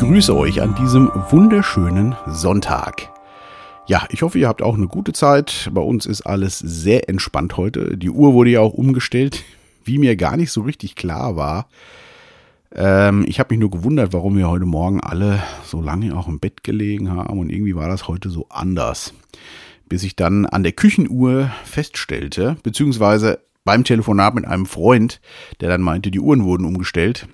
grüße 0.00 0.34
euch 0.34 0.62
an 0.62 0.74
diesem 0.76 1.10
wunderschönen 1.28 2.16
Sonntag. 2.26 3.10
Ja, 3.86 4.06
ich 4.08 4.22
hoffe, 4.22 4.38
ihr 4.38 4.48
habt 4.48 4.62
auch 4.62 4.74
eine 4.74 4.88
gute 4.88 5.12
Zeit. 5.12 5.70
Bei 5.74 5.82
uns 5.82 6.06
ist 6.06 6.22
alles 6.22 6.58
sehr 6.58 7.10
entspannt 7.10 7.58
heute. 7.58 7.98
Die 7.98 8.08
Uhr 8.08 8.32
wurde 8.32 8.48
ja 8.48 8.60
auch 8.60 8.72
umgestellt, 8.72 9.44
wie 9.84 9.98
mir 9.98 10.16
gar 10.16 10.38
nicht 10.38 10.52
so 10.52 10.62
richtig 10.62 10.94
klar 10.94 11.36
war. 11.36 11.68
Ähm, 12.74 13.26
ich 13.28 13.40
habe 13.40 13.52
mich 13.52 13.60
nur 13.60 13.70
gewundert, 13.70 14.14
warum 14.14 14.38
wir 14.38 14.48
heute 14.48 14.64
Morgen 14.64 15.02
alle 15.02 15.42
so 15.64 15.82
lange 15.82 16.16
auch 16.16 16.28
im 16.28 16.40
Bett 16.40 16.64
gelegen 16.64 17.10
haben 17.10 17.38
und 17.38 17.50
irgendwie 17.50 17.76
war 17.76 17.88
das 17.88 18.08
heute 18.08 18.30
so 18.30 18.46
anders. 18.48 19.12
Bis 19.86 20.02
ich 20.02 20.16
dann 20.16 20.46
an 20.46 20.62
der 20.62 20.72
Küchenuhr 20.72 21.50
feststellte, 21.64 22.56
beziehungsweise 22.62 23.40
beim 23.66 23.84
Telefonat 23.84 24.34
mit 24.34 24.46
einem 24.46 24.64
Freund, 24.64 25.20
der 25.60 25.68
dann 25.68 25.82
meinte, 25.82 26.10
die 26.10 26.20
Uhren 26.20 26.44
wurden 26.44 26.64
umgestellt, 26.64 27.28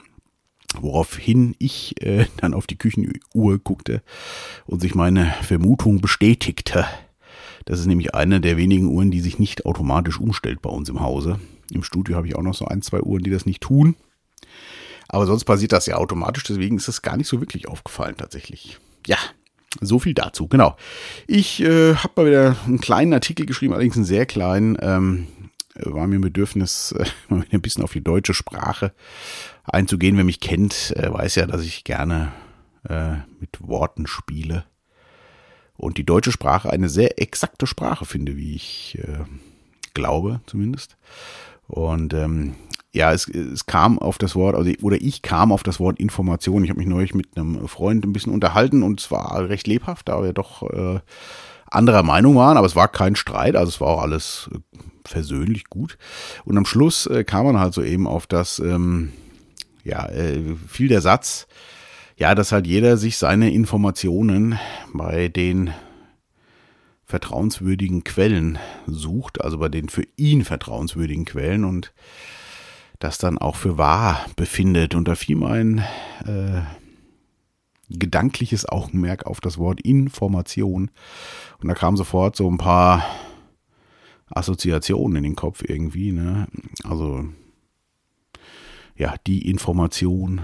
woraufhin 0.81 1.55
ich 1.59 2.01
äh, 2.03 2.27
dann 2.39 2.55
auf 2.55 2.67
die 2.67 2.79
Küchenuhr 2.79 3.59
guckte 3.59 4.03
und 4.67 4.81
sich 4.81 4.95
meine 4.95 5.35
Vermutung 5.43 6.01
bestätigte. 6.01 6.87
Das 7.65 7.81
ist 7.81 7.87
nämlich 7.87 8.15
eine 8.15 8.41
der 8.41 8.57
wenigen 8.57 8.87
Uhren, 8.87 9.11
die 9.11 9.21
sich 9.21 9.39
nicht 9.39 9.67
automatisch 9.67 10.21
umstellt 10.21 10.63
bei 10.63 10.71
uns 10.71 10.89
im 10.89 11.01
Hause. 11.01 11.41
Im 11.73 11.83
Studio 11.83 12.17
habe 12.17 12.29
ich 12.29 12.37
auch 12.37 12.43
noch 12.43 12.55
so 12.55 12.65
ein, 12.67 12.83
zwei 12.83 13.01
Uhren, 13.01 13.25
die 13.25 13.31
das 13.31 13.45
nicht 13.45 13.61
tun. 13.61 13.97
Aber 15.09 15.27
sonst 15.27 15.45
passiert 15.45 15.73
das 15.73 15.87
ja 15.87 15.97
automatisch, 15.97 16.45
deswegen 16.45 16.77
ist 16.77 16.89
es 16.89 17.03
gar 17.03 17.17
nicht 17.17 17.29
so 17.29 17.41
wirklich 17.41 17.69
aufgefallen 17.69 18.17
tatsächlich. 18.17 18.79
Ja, 19.07 19.19
so 19.81 19.99
viel 19.99 20.15
dazu, 20.15 20.49
genau. 20.49 20.77
Ich 21.27 21.63
äh, 21.63 21.95
habe 21.95 22.13
mal 22.17 22.27
wieder 22.27 22.57
einen 22.67 22.81
kleinen 22.81 23.13
Artikel 23.13 23.47
geschrieben, 23.47 23.73
allerdings 23.73 23.97
einen 23.97 24.05
sehr 24.05 24.27
kleinen. 24.27 24.77
Ähm, 24.81 25.27
war 25.81 26.07
mir 26.07 26.17
ein 26.17 26.23
Bedürfnis, 26.23 26.93
äh, 26.99 27.05
mal 27.29 27.45
ein 27.51 27.61
bisschen 27.61 27.85
auf 27.85 27.93
die 27.93 28.05
deutsche 28.05 28.35
Sprache 28.35 28.93
einzugehen. 29.65 30.17
Wer 30.17 30.25
mich 30.25 30.41
kennt, 30.41 30.95
äh, 30.97 31.13
weiß 31.13 31.37
ja, 31.37 31.47
dass 31.47 31.63
ich 31.63 31.85
gerne 31.85 32.33
äh, 32.89 33.17
mit 33.41 33.61
Worten 33.61 34.07
spiele. 34.07 34.65
Und 35.77 35.99
die 35.99 36.07
deutsche 36.07 36.33
Sprache 36.33 36.71
eine 36.71 36.89
sehr 36.89 37.21
exakte 37.21 37.67
Sprache 37.67 38.07
finde, 38.07 38.37
wie 38.37 38.55
ich 38.55 38.99
glaube 39.93 40.41
zumindest. 40.47 40.97
Und 41.67 42.15
ähm, 42.15 42.55
ja, 42.97 43.13
es, 43.13 43.29
es 43.29 43.67
kam 43.67 43.99
auf 43.99 44.17
das 44.19 44.35
Wort, 44.35 44.55
also, 44.57 44.71
oder 44.81 44.97
ich 45.01 45.21
kam 45.21 45.53
auf 45.53 45.63
das 45.63 45.79
Wort 45.79 46.01
Information. 46.01 46.65
Ich 46.65 46.71
habe 46.71 46.79
mich 46.79 46.89
neulich 46.89 47.15
mit 47.15 47.37
einem 47.37 47.69
Freund 47.69 48.05
ein 48.05 48.13
bisschen 48.13 48.33
unterhalten 48.33 48.83
und 48.83 49.01
es 49.01 49.11
war 49.11 49.49
recht 49.49 49.67
lebhaft, 49.67 50.09
da 50.09 50.23
wir 50.23 50.33
doch 50.33 50.63
äh, 50.63 51.01
anderer 51.71 52.03
Meinung 52.03 52.37
waren, 52.37 52.57
aber 52.57 52.67
es 52.67 52.77
war 52.77 52.89
kein 52.89 53.17
Streit, 53.17 53.57
also 53.57 53.69
es 53.69 53.81
war 53.81 53.89
auch 53.89 54.03
alles 54.03 54.49
versöhnlich 55.09 55.65
gut. 55.65 55.99
Und 56.45 56.57
am 56.57 56.67
Schluss 56.67 57.07
äh, 57.07 57.25
kam 57.25 57.47
man 57.47 57.59
halt 57.59 57.75
so 57.75 57.83
eben 57.83 58.07
auf 58.07 58.27
das, 58.27 58.59
ähm, 58.59 59.13
ja, 59.85 60.07
äh, 60.09 60.43
fiel 60.69 60.89
der 60.89 61.01
Satz, 61.01 61.47
ja, 62.17 62.35
dass 62.35 62.53
halt 62.53 62.67
jeder 62.67 62.97
sich 62.97 63.19
seine 63.19 63.53
Informationen 63.53 64.59
bei 64.93 65.29
den 65.29 65.71
vertrauenswürdigen 67.05 68.03
Quellen 68.05 68.59
sucht, 68.87 69.41
also 69.41 69.59
bei 69.59 69.69
den 69.69 69.89
für 69.89 70.05
ihn 70.17 70.45
vertrauenswürdigen 70.45 71.25
Quellen 71.25 71.65
und 71.65 71.93
das 72.99 73.19
dann 73.19 73.39
auch 73.39 73.57
für 73.57 73.79
wahr 73.79 74.27
befindet. 74.35 74.95
Und 74.95 75.07
da 75.07 75.15
fiel 75.15 75.37
mein 75.37 75.85
äh, 76.25 76.63
gedankliches 77.89 78.69
Augenmerk 78.69 79.27
auf 79.27 79.41
das 79.41 79.59
Wort 79.59 79.81
Information. 79.81 80.91
Und 81.61 81.69
da 81.69 81.75
kamen 81.75 81.97
sofort 81.97 82.37
so 82.37 82.51
ein 82.51 82.59
paar 82.59 83.05
Assoziationen 84.31 85.17
in 85.17 85.23
den 85.23 85.37
Kopf 85.37 85.63
irgendwie. 85.67 86.13
Ne? 86.13 86.47
Also 86.85 87.25
ja, 88.97 89.15
die 89.27 89.49
Information, 89.49 90.41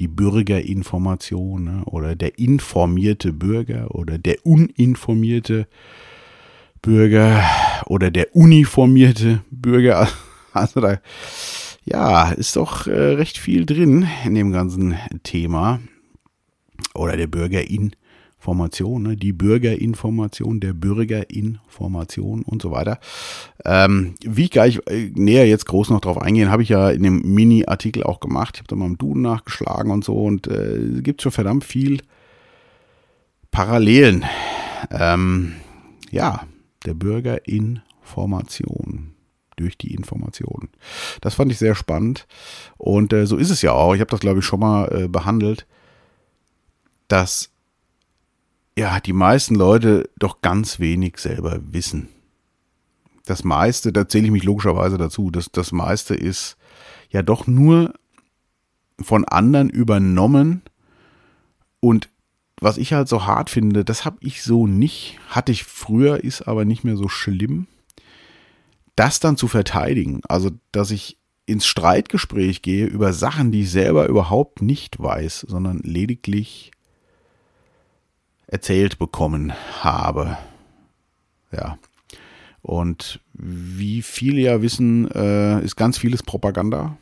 die 0.00 0.08
Bürgerinformation 0.08 1.64
ne? 1.64 1.84
oder 1.84 2.16
der 2.16 2.38
informierte 2.38 3.32
Bürger 3.32 3.94
oder 3.94 4.18
der 4.18 4.44
uninformierte 4.44 5.68
Bürger 6.82 7.42
oder 7.86 8.10
der 8.10 8.34
uniformierte 8.34 9.42
Bürger. 9.50 10.08
Also 10.56 10.80
da 10.80 11.00
ja, 11.84 12.30
ist 12.30 12.54
doch 12.54 12.86
äh, 12.86 12.92
recht 12.92 13.38
viel 13.38 13.66
drin 13.66 14.06
in 14.24 14.36
dem 14.36 14.52
ganzen 14.52 14.94
Thema. 15.24 15.80
Oder 16.94 17.16
der 17.16 17.26
Bürgerinformation, 18.44 19.02
ne? 19.02 19.16
die 19.16 19.32
Bürgerinformation, 19.32 20.60
der 20.60 20.74
Bürgerinformation 20.74 22.42
und 22.42 22.62
so 22.62 22.70
weiter. 22.70 22.98
Ähm, 23.64 24.14
wie 24.22 24.44
ich 24.44 24.50
gar 24.50 24.66
nicht 24.66 24.86
äh, 24.88 25.10
näher 25.14 25.48
jetzt 25.48 25.64
groß 25.66 25.88
noch 25.90 26.00
drauf 26.00 26.20
eingehen, 26.20 26.50
habe 26.50 26.62
ich 26.62 26.68
ja 26.68 26.90
in 26.90 27.02
dem 27.02 27.22
Mini-Artikel 27.22 28.02
auch 28.02 28.20
gemacht. 28.20 28.56
Ich 28.56 28.60
habe 28.60 28.68
da 28.68 28.76
mal 28.76 28.84
im 28.86 28.98
Duden 28.98 29.22
nachgeschlagen 29.22 29.90
und 29.90 30.04
so 30.04 30.22
und 30.22 30.46
äh, 30.46 30.76
es 30.76 31.02
gibt 31.02 31.22
schon 31.22 31.32
verdammt 31.32 31.64
viel 31.64 32.02
Parallelen. 33.50 34.24
Ähm, 34.90 35.54
ja, 36.10 36.42
der 36.84 36.92
Bürgerinformation 36.94 39.14
durch 39.56 39.78
die 39.78 39.94
Informationen. 39.94 40.68
Das 41.20 41.34
fand 41.34 41.52
ich 41.52 41.58
sehr 41.58 41.76
spannend. 41.76 42.26
Und 42.76 43.12
äh, 43.12 43.26
so 43.26 43.36
ist 43.36 43.50
es 43.50 43.62
ja 43.62 43.72
auch. 43.72 43.94
Ich 43.94 44.00
habe 44.00 44.10
das, 44.10 44.20
glaube 44.20 44.40
ich, 44.40 44.44
schon 44.44 44.60
mal 44.60 44.88
äh, 44.92 45.08
behandelt, 45.08 45.66
dass 47.06 47.53
ja 48.76 49.00
die 49.00 49.12
meisten 49.12 49.54
Leute 49.54 50.10
doch 50.18 50.40
ganz 50.40 50.80
wenig 50.80 51.18
selber 51.18 51.60
wissen. 51.72 52.08
Das 53.26 53.44
meiste, 53.44 53.92
da 53.92 54.08
zähle 54.08 54.26
ich 54.26 54.32
mich 54.32 54.44
logischerweise 54.44 54.98
dazu, 54.98 55.30
dass 55.30 55.50
das 55.50 55.72
meiste 55.72 56.14
ist 56.14 56.56
ja 57.10 57.22
doch 57.22 57.46
nur 57.46 57.94
von 59.00 59.24
anderen 59.24 59.70
übernommen 59.70 60.62
und 61.80 62.08
was 62.60 62.78
ich 62.78 62.92
halt 62.92 63.08
so 63.08 63.26
hart 63.26 63.50
finde, 63.50 63.84
das 63.84 64.04
habe 64.04 64.18
ich 64.20 64.42
so 64.42 64.66
nicht, 64.66 65.18
hatte 65.28 65.52
ich 65.52 65.64
früher, 65.64 66.22
ist 66.22 66.42
aber 66.42 66.64
nicht 66.64 66.84
mehr 66.84 66.96
so 66.96 67.08
schlimm 67.08 67.66
das 68.96 69.20
dann 69.20 69.36
zu 69.36 69.48
verteidigen, 69.48 70.20
also 70.28 70.50
dass 70.72 70.90
ich 70.90 71.18
ins 71.46 71.66
Streitgespräch 71.66 72.62
gehe 72.62 72.86
über 72.86 73.12
Sachen, 73.12 73.52
die 73.52 73.62
ich 73.62 73.70
selber 73.70 74.06
überhaupt 74.06 74.62
nicht 74.62 74.98
weiß, 74.98 75.40
sondern 75.48 75.80
lediglich 75.80 76.70
erzählt 78.46 78.98
bekommen 78.98 79.52
habe. 79.80 80.36
Ja. 81.52 81.78
Und 82.62 83.20
wie 83.34 84.02
viele 84.02 84.40
ja 84.40 84.62
wissen, 84.62 85.10
äh, 85.10 85.62
ist 85.62 85.76
ganz 85.76 85.98
vieles 85.98 86.22
Propaganda. 86.22 86.96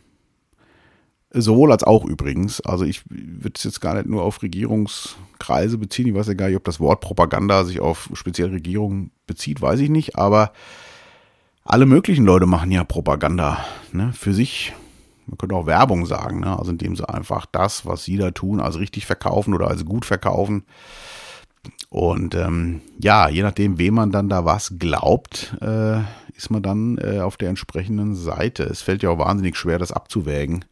Sowohl 1.34 1.72
als 1.72 1.84
auch 1.84 2.04
übrigens. 2.04 2.60
Also 2.60 2.84
ich 2.84 3.02
würde 3.08 3.54
es 3.56 3.64
jetzt 3.64 3.80
gar 3.80 3.94
nicht 3.94 4.06
nur 4.06 4.22
auf 4.22 4.42
Regierungskreise 4.42 5.78
beziehen. 5.78 6.08
Ich 6.08 6.14
weiß 6.14 6.26
ja 6.26 6.34
gar 6.34 6.48
nicht, 6.48 6.56
ob 6.56 6.64
das 6.64 6.80
Wort 6.80 7.00
Propaganda 7.00 7.64
sich 7.64 7.80
auf 7.80 8.10
speziell 8.12 8.50
Regierungen 8.50 9.12
bezieht, 9.26 9.62
weiß 9.62 9.80
ich 9.80 9.88
nicht. 9.88 10.16
Aber 10.16 10.52
alle 11.64 11.86
möglichen 11.86 12.24
Leute 12.24 12.46
machen 12.46 12.70
ja 12.70 12.84
Propaganda 12.84 13.64
ne, 13.92 14.12
für 14.12 14.34
sich. 14.34 14.72
Man 15.26 15.38
könnte 15.38 15.54
auch 15.54 15.66
Werbung 15.66 16.06
sagen, 16.06 16.40
ne? 16.40 16.58
also 16.58 16.72
indem 16.72 16.96
sie 16.96 17.08
einfach 17.08 17.46
das, 17.46 17.86
was 17.86 18.04
sie 18.04 18.16
da 18.16 18.32
tun, 18.32 18.60
als 18.60 18.78
richtig 18.78 19.06
verkaufen 19.06 19.54
oder 19.54 19.68
als 19.68 19.84
gut 19.84 20.04
verkaufen. 20.04 20.64
Und 21.92 22.34
ähm, 22.34 22.80
ja, 22.98 23.28
je 23.28 23.42
nachdem, 23.42 23.76
wem 23.76 23.92
man 23.92 24.12
dann 24.12 24.30
da 24.30 24.46
was 24.46 24.76
glaubt, 24.78 25.54
äh, 25.60 25.98
ist 26.34 26.48
man 26.48 26.62
dann 26.62 26.96
äh, 26.96 27.20
auf 27.20 27.36
der 27.36 27.50
entsprechenden 27.50 28.14
Seite. 28.14 28.62
Es 28.62 28.80
fällt 28.80 29.02
ja 29.02 29.10
auch 29.10 29.18
wahnsinnig 29.18 29.58
schwer, 29.58 29.78
das 29.78 29.92
abzuwägen. 29.92 30.64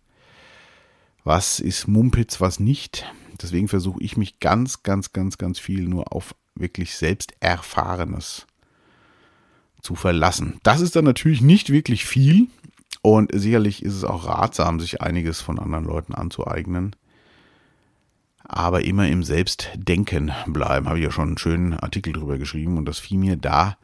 Was 1.22 1.60
ist 1.60 1.88
Mumpitz, 1.88 2.40
was 2.40 2.58
nicht? 2.58 3.04
Deswegen 3.42 3.68
versuche 3.68 4.02
ich 4.02 4.16
mich 4.16 4.40
ganz, 4.40 4.82
ganz, 4.82 5.12
ganz, 5.12 5.36
ganz 5.36 5.58
viel 5.58 5.86
nur 5.86 6.10
auf 6.14 6.34
wirklich 6.54 6.96
selbst 6.96 7.34
Erfahrenes 7.40 8.46
zu 9.82 9.96
verlassen. 9.96 10.58
Das 10.62 10.80
ist 10.80 10.96
dann 10.96 11.04
natürlich 11.04 11.42
nicht 11.42 11.68
wirklich 11.68 12.06
viel 12.06 12.46
und 13.02 13.30
sicherlich 13.38 13.82
ist 13.82 13.94
es 13.94 14.04
auch 14.04 14.26
ratsam, 14.26 14.80
sich 14.80 15.02
einiges 15.02 15.42
von 15.42 15.58
anderen 15.58 15.84
Leuten 15.84 16.14
anzueignen. 16.14 16.96
Aber 18.52 18.84
immer 18.84 19.06
im 19.06 19.22
Selbstdenken 19.22 20.32
bleiben. 20.48 20.88
Habe 20.88 20.98
ich 20.98 21.04
ja 21.04 21.12
schon 21.12 21.28
einen 21.28 21.38
schönen 21.38 21.74
Artikel 21.74 22.12
drüber 22.12 22.36
geschrieben 22.36 22.78
und 22.78 22.84
das 22.84 22.98
fiel 22.98 23.16
mir 23.16 23.36
da 23.36 23.76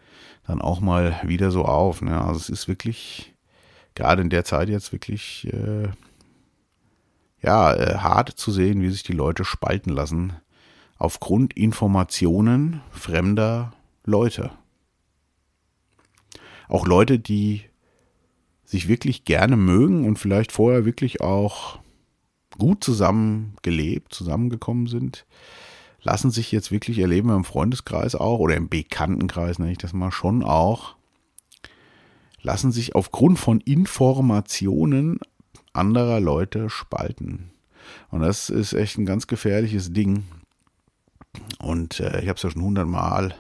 dann 0.45 0.61
auch 0.61 0.81
mal 0.81 1.21
wieder 1.23 1.53
so 1.53 1.65
auf. 1.65 2.03
Ne? 2.03 2.21
Also 2.21 2.41
es 2.41 2.49
ist 2.49 2.67
wirklich, 2.67 3.33
gerade 3.95 4.23
in 4.23 4.31
der 4.31 4.45
Zeit 4.45 4.69
jetzt 4.69 4.93
wirklich, 4.93 5.47
äh, 5.53 5.89
ja, 7.43 7.75
äh, 7.75 7.99
hart 7.99 8.31
zu 8.31 8.51
sehen, 8.51 8.83
wie 8.83 8.91
sich 8.91 9.05
die 9.05 9.13
Leute 9.13 9.45
spalten 9.45 9.91
lassen 9.91 10.33
aufgrund 10.99 11.57
Informationen 11.57 12.81
fremder 12.91 13.73
Leute. 14.05 14.51
Auch 16.69 16.89
Leute, 16.89 17.21
die 17.21 17.63
sich 18.65 18.89
wirklich 18.89 19.25
gerne 19.25 19.57
mögen 19.57 20.05
und 20.05 20.19
vielleicht 20.19 20.51
vorher 20.51 20.85
wirklich 20.85 21.21
auch 21.21 21.79
gut 22.59 22.83
zusammen 22.83 23.55
gelebt, 23.63 24.15
zusammengekommen 24.15 24.87
sind, 24.87 25.27
lassen 26.03 26.31
sich 26.31 26.53
jetzt 26.53 26.71
wirklich 26.71 26.99
erleben 26.99 27.31
im 27.31 27.45
Freundeskreis 27.45 28.15
auch 28.15 28.39
oder 28.39 28.57
im 28.57 28.69
Bekanntenkreis, 28.69 29.59
nenne 29.59 29.73
ich 29.73 29.79
das 29.79 29.93
mal 29.93 30.13
schon 30.13 30.43
auch, 30.43 30.95
lassen 32.43 32.71
sich 32.71 32.95
aufgrund 32.95 33.39
von 33.39 33.61
Informationen 33.61 35.19
anderer 35.73 36.21
Leute 36.21 36.71
spalten. 36.71 37.51
Und 38.11 38.21
das 38.21 38.51
ist 38.51 38.73
echt 38.73 38.99
ein 38.99 39.07
ganz 39.07 39.27
gefährliches 39.27 39.93
Ding. 39.93 40.25
Und 41.59 42.01
äh, 42.01 42.21
ich 42.21 42.29
habe 42.29 42.37
es 42.37 42.43
ja 42.43 42.51
schon 42.51 42.63
hundertmal 42.63 43.35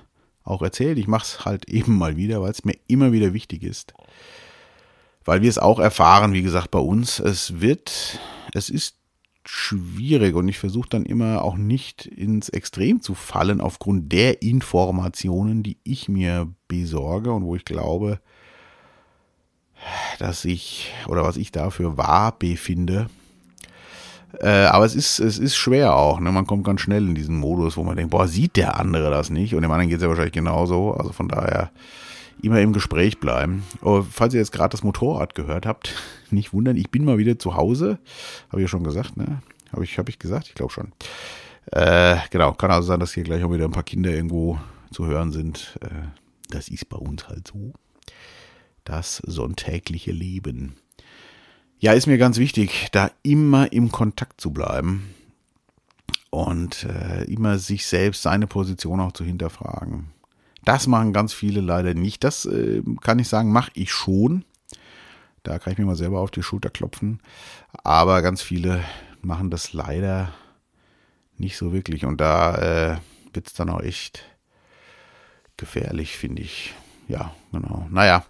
auch 0.45 0.62
erzählt. 0.62 0.99
Ich 0.99 1.09
mache 1.09 1.25
es 1.25 1.45
halt 1.45 1.69
eben 1.69 1.97
mal 1.97 2.17
wieder, 2.17 2.43
weil 2.43 2.51
es 2.51 2.65
mir 2.65 2.77
immer 2.87 3.12
wieder 3.12 3.33
wichtig 3.33 3.62
ist. 3.62 3.95
Weil 5.25 5.43
wir 5.43 5.51
es 5.51 5.59
auch 5.59 5.79
erfahren, 5.79 6.33
wie 6.33 6.43
gesagt, 6.43 6.71
bei 6.71 6.79
uns. 6.79 7.19
Es 7.19 7.61
wird, 7.61 8.21
es 8.53 8.71
ist 8.71 8.97
schwierig 9.49 10.35
und 10.35 10.49
ich 10.49 10.59
versuche 10.59 10.89
dann 10.89 11.05
immer 11.05 11.43
auch 11.43 11.57
nicht 11.57 12.07
ins 12.07 12.49
Extrem 12.49 13.01
zu 13.01 13.15
fallen 13.15 13.61
aufgrund 13.61 14.13
der 14.13 14.43
Informationen, 14.43 15.63
die 15.63 15.79
ich 15.85 16.09
mir 16.09 16.53
besorge 16.69 17.33
und 17.33 17.45
wo 17.45 17.57
ich 17.57 17.65
glaube, 17.65 18.21
dass 20.19 20.45
ich 20.45 20.93
oder 21.09 21.23
was 21.23 21.37
ich 21.37 21.53
dafür 21.53 21.97
wahr 21.97 22.39
befinde. 22.39 23.09
Äh, 24.41 24.67
aber 24.67 24.85
es 24.85 24.95
ist, 24.95 25.19
es 25.19 25.39
ist 25.39 25.57
schwer 25.57 25.95
auch. 25.97 26.21
Ne? 26.21 26.31
Man 26.31 26.47
kommt 26.47 26.65
ganz 26.65 26.81
schnell 26.81 27.07
in 27.07 27.15
diesen 27.15 27.39
Modus, 27.39 27.77
wo 27.77 27.85
man 27.85 27.97
denkt, 27.97 28.11
boah, 28.11 28.29
sieht 28.29 28.57
der 28.57 28.79
andere 28.79 29.11
das 29.11 29.31
nicht? 29.31 29.55
Und 29.55 29.63
dem 29.63 29.71
anderen 29.71 29.89
geht 29.89 29.99
es 29.99 30.03
ja 30.03 30.09
wahrscheinlich 30.09 30.35
genauso. 30.35 30.93
Also 30.93 31.13
von 31.13 31.29
daher 31.29 31.71
immer 32.43 32.61
im 32.61 32.73
Gespräch 32.73 33.19
bleiben. 33.19 33.65
Oh, 33.83 34.03
falls 34.09 34.35
ihr 34.35 34.41
jetzt 34.41 34.53
gerade 34.53 34.71
das 34.71 34.83
Motorrad 34.83 35.35
gehört 35.35 35.67
habt, 35.67 35.94
nicht 36.31 36.53
wundern, 36.53 36.77
ich 36.77 36.91
bin 36.91 37.05
mal 37.05 37.19
wieder 37.19 37.38
zu 37.38 37.55
Hause. 37.55 37.99
Habe 38.49 38.61
ich 38.61 38.65
ja 38.65 38.69
schon 38.69 38.85
gesagt, 38.85 39.17
ne? 39.17 39.43
Habe 39.73 39.85
ich, 39.85 39.99
hab 39.99 40.09
ich 40.09 40.19
gesagt? 40.19 40.49
Ich 40.49 40.55
glaube 40.55 40.73
schon. 40.73 40.93
Äh, 41.73 42.19
genau, 42.31 42.53
kann 42.53 42.71
also 42.71 42.88
sein, 42.88 43.00
dass 43.00 43.12
hier 43.12 43.25
gleich 43.25 43.43
auch 43.43 43.53
wieder 43.53 43.65
ein 43.65 43.73
paar 43.73 43.83
Kinder 43.83 44.11
irgendwo 44.11 44.59
zu 44.91 45.06
hören 45.06 45.33
sind. 45.33 45.79
Äh, 45.81 46.09
das 46.50 46.69
ist 46.69 46.88
bei 46.88 46.97
uns 46.97 47.29
halt 47.29 47.49
so. 47.49 47.73
Das 48.85 49.17
sonntägliche 49.17 50.12
Leben. 50.12 50.77
Ja, 51.79 51.93
ist 51.93 52.06
mir 52.06 52.19
ganz 52.19 52.38
wichtig, 52.38 52.88
da 52.93 53.11
immer 53.23 53.73
im 53.73 53.91
Kontakt 53.91 54.41
zu 54.41 54.53
bleiben 54.53 55.15
und 56.31 56.85
äh, 56.85 57.25
immer 57.25 57.59
sich 57.59 57.87
selbst, 57.87 58.23
seine 58.23 58.47
Position 58.47 59.00
auch 59.00 59.12
zu 59.12 59.25
hinterfragen. 59.25 60.12
Das 60.67 60.89
machen 60.89 61.13
ganz 61.13 61.33
viele 61.33 61.61
leider 61.61 61.95
nicht. 61.95 62.25
Das 62.25 62.45
äh, 62.45 62.83
kann 63.01 63.21
ich 63.21 63.29
sagen, 63.29 63.53
mache 63.53 63.71
ich 63.75 63.93
schon. 63.93 64.45
Da 65.45 65.61
kann 65.61 65.73
ich 65.73 65.79
mir 65.79 65.87
mal 65.87 65.97
selber 65.97 66.21
auf 66.21 66.33
die 66.33 66.43
Schulter 66.43 66.71
klopfen. 66.71 67.21
Aber 67.85 68.21
ganz 68.21 68.43
viele 68.43 68.83
machen 69.23 69.49
das 69.51 69.73
leider 69.73 70.33
nicht 71.39 71.57
so 71.57 71.73
wirklich. 71.73 72.05
Und 72.05 72.21
da 72.21 72.57
äh, 72.57 72.97
wird 73.33 73.47
es 73.47 73.55
dann 73.55 73.71
auch 73.71 73.81
echt 73.81 74.25
gefährlich, 75.57 76.17
finde 76.17 76.43
ich. 76.43 76.75
Ja, 77.07 77.33
genau. 77.53 77.87
Naja, 77.91 78.25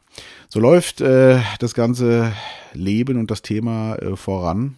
so 0.49 0.61
läuft 0.61 1.01
äh, 1.01 1.41
das 1.59 1.73
ganze 1.73 2.35
Leben 2.75 3.19
und 3.19 3.31
das 3.31 3.41
Thema 3.41 3.97
äh, 3.97 4.15
voran. 4.15 4.77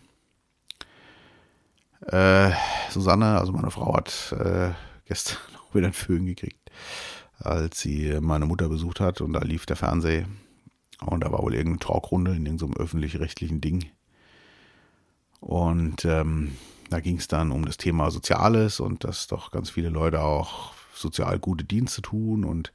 Äh, 2.07 2.53
Susanne, 2.91 3.39
also 3.39 3.51
meine 3.51 3.73
Frau, 3.73 3.97
hat 3.97 4.33
äh, 4.39 4.71
gestern 5.07 5.39
auch 5.69 5.75
wieder 5.75 5.87
einen 5.87 5.93
Föhn 5.93 6.25
gekriegt, 6.25 6.71
als 7.39 7.81
sie 7.81 8.19
meine 8.21 8.47
Mutter 8.47 8.69
besucht 8.69 9.01
hat 9.01 9.21
und 9.21 9.33
da 9.33 9.41
lief 9.41 9.67
der 9.67 9.77
Fernseher 9.77 10.27
und 11.01 11.23
da 11.23 11.33
war 11.33 11.43
wohl 11.43 11.55
irgendeine 11.55 11.79
Talkrunde 11.93 12.35
in 12.35 12.47
irgendeinem 12.47 12.75
öffentlich-rechtlichen 12.77 13.61
Ding. 13.61 13.91
Und 15.41 16.05
ähm, 16.05 16.57
da 16.91 17.01
ging 17.01 17.19
es 17.19 17.29
dann 17.29 17.53
um 17.53 17.65
das 17.65 17.77
Thema 17.77 18.11
Soziales 18.11 18.81
und 18.81 19.05
dass 19.05 19.29
doch 19.29 19.51
ganz 19.51 19.71
viele 19.71 19.91
Leute 19.91 20.21
auch 20.23 20.73
sozial 20.95 21.39
gute 21.39 21.65
Dienste 21.65 22.03
tun 22.03 22.45
und 22.45 22.73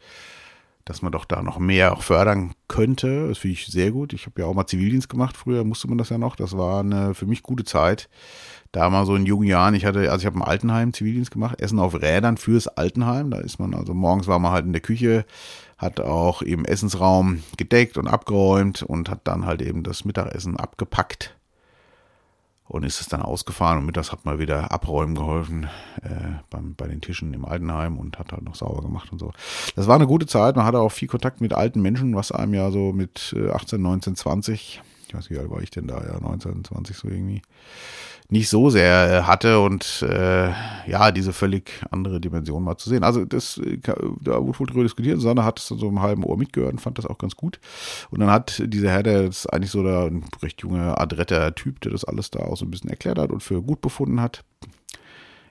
dass 0.85 1.01
man 1.01 1.11
doch 1.11 1.25
da 1.25 1.41
noch 1.41 1.59
mehr 1.59 1.93
auch 1.93 2.01
fördern 2.01 2.53
könnte. 2.67 3.29
Das 3.29 3.37
finde 3.37 3.53
ich 3.53 3.67
sehr 3.67 3.91
gut. 3.91 4.13
Ich 4.13 4.25
habe 4.25 4.41
ja 4.41 4.47
auch 4.47 4.53
mal 4.53 4.67
Zivildienst 4.67 5.09
gemacht. 5.09 5.37
Früher 5.37 5.63
musste 5.63 5.87
man 5.87 5.97
das 5.97 6.09
ja 6.09 6.17
noch. 6.17 6.35
Das 6.35 6.57
war 6.57 6.81
eine 6.81 7.13
für 7.13 7.25
mich 7.25 7.43
gute 7.43 7.63
Zeit. 7.63 8.09
Da 8.71 8.89
mal 8.89 9.05
so 9.05 9.15
in 9.15 9.25
jungen 9.25 9.47
Jahren, 9.47 9.75
ich 9.75 9.85
hatte, 9.85 10.11
also 10.11 10.21
ich 10.21 10.25
habe 10.25 10.35
im 10.35 10.41
Altenheim 10.41 10.93
Zivildienst 10.93 11.31
gemacht, 11.31 11.61
Essen 11.61 11.79
auf 11.79 12.01
Rädern 12.01 12.37
fürs 12.37 12.67
Altenheim. 12.67 13.31
Da 13.31 13.37
ist 13.37 13.59
man, 13.59 13.73
also 13.73 13.93
morgens 13.93 14.27
war 14.27 14.39
man 14.39 14.51
halt 14.51 14.65
in 14.65 14.73
der 14.73 14.81
Küche, 14.81 15.25
hat 15.77 15.99
auch 15.99 16.41
im 16.41 16.65
Essensraum 16.65 17.43
gedeckt 17.57 17.97
und 17.97 18.07
abgeräumt 18.07 18.81
und 18.81 19.09
hat 19.09 19.21
dann 19.25 19.45
halt 19.45 19.61
eben 19.61 19.83
das 19.83 20.05
Mittagessen 20.05 20.57
abgepackt 20.57 21.35
und 22.73 22.83
ist 22.83 23.01
es 23.01 23.07
dann 23.07 23.21
ausgefahren 23.21 23.77
und 23.77 23.85
mittags 23.85 24.11
hat 24.11 24.25
mal 24.25 24.39
wieder 24.39 24.71
abräumen 24.71 25.13
geholfen 25.13 25.69
äh, 26.01 26.09
beim, 26.49 26.73
bei 26.73 26.87
den 26.87 27.01
Tischen 27.01 27.31
im 27.35 27.45
Altenheim 27.45 27.99
und 27.99 28.17
hat 28.17 28.31
halt 28.31 28.41
noch 28.41 28.55
sauber 28.55 28.81
gemacht 28.81 29.11
und 29.11 29.19
so. 29.19 29.31
Das 29.75 29.85
war 29.87 29.93
eine 29.93 30.07
gute 30.07 30.25
Zeit, 30.25 30.55
man 30.55 30.65
hatte 30.65 30.79
auch 30.79 30.91
viel 30.91 31.07
Kontakt 31.07 31.39
mit 31.39 31.53
alten 31.53 31.83
Menschen, 31.83 32.15
was 32.15 32.31
einem 32.31 32.55
ja 32.55 32.71
so 32.71 32.91
mit 32.91 33.35
18, 33.53 33.79
19, 33.79 34.15
20, 34.15 34.81
ich 35.07 35.13
weiß 35.13 35.29
nicht, 35.29 35.37
wie 35.37 35.39
alt 35.39 35.51
war 35.51 35.61
ich 35.61 35.69
denn 35.69 35.85
da, 35.85 36.03
ja 36.03 36.19
19, 36.19 36.63
20 36.63 36.97
so 36.97 37.07
irgendwie, 37.09 37.43
nicht 38.29 38.49
so 38.49 38.69
sehr 38.69 39.11
äh, 39.11 39.23
hatte 39.23 39.59
und 39.59 40.03
äh, 40.07 40.49
ja, 40.87 41.11
diese 41.11 41.33
völlig 41.33 41.71
andere 41.91 42.19
Dimension 42.19 42.63
mal 42.63 42.77
zu 42.77 42.89
sehen. 42.89 43.03
Also 43.03 43.25
das, 43.25 43.57
äh, 43.57 43.77
da 43.77 43.95
wurde 44.41 44.59
wohl 44.59 44.67
drüber 44.67 44.83
diskutiert, 44.83 45.17
Susanne 45.17 45.43
hat 45.43 45.59
es 45.59 45.67
so 45.67 45.87
im 45.87 46.01
halben 46.01 46.23
Ohr 46.23 46.37
mitgehört 46.37 46.73
und 46.73 46.79
fand 46.79 46.97
das 46.97 47.05
auch 47.05 47.17
ganz 47.17 47.35
gut. 47.35 47.59
Und 48.11 48.19
dann 48.19 48.31
hat 48.31 48.61
dieser 48.65 48.91
Herr, 48.91 49.03
der 49.03 49.23
ist 49.23 49.47
eigentlich 49.47 49.71
so 49.71 49.83
der, 49.83 50.05
ein 50.05 50.23
recht 50.41 50.61
junger, 50.61 50.99
adretter 50.99 51.53
Typ, 51.55 51.81
der 51.81 51.91
das 51.91 52.05
alles 52.05 52.31
da 52.31 52.39
auch 52.39 52.57
so 52.57 52.65
ein 52.65 52.71
bisschen 52.71 52.89
erklärt 52.89 53.19
hat 53.19 53.31
und 53.31 53.41
für 53.41 53.61
gut 53.61 53.81
befunden 53.81 54.21
hat. 54.21 54.43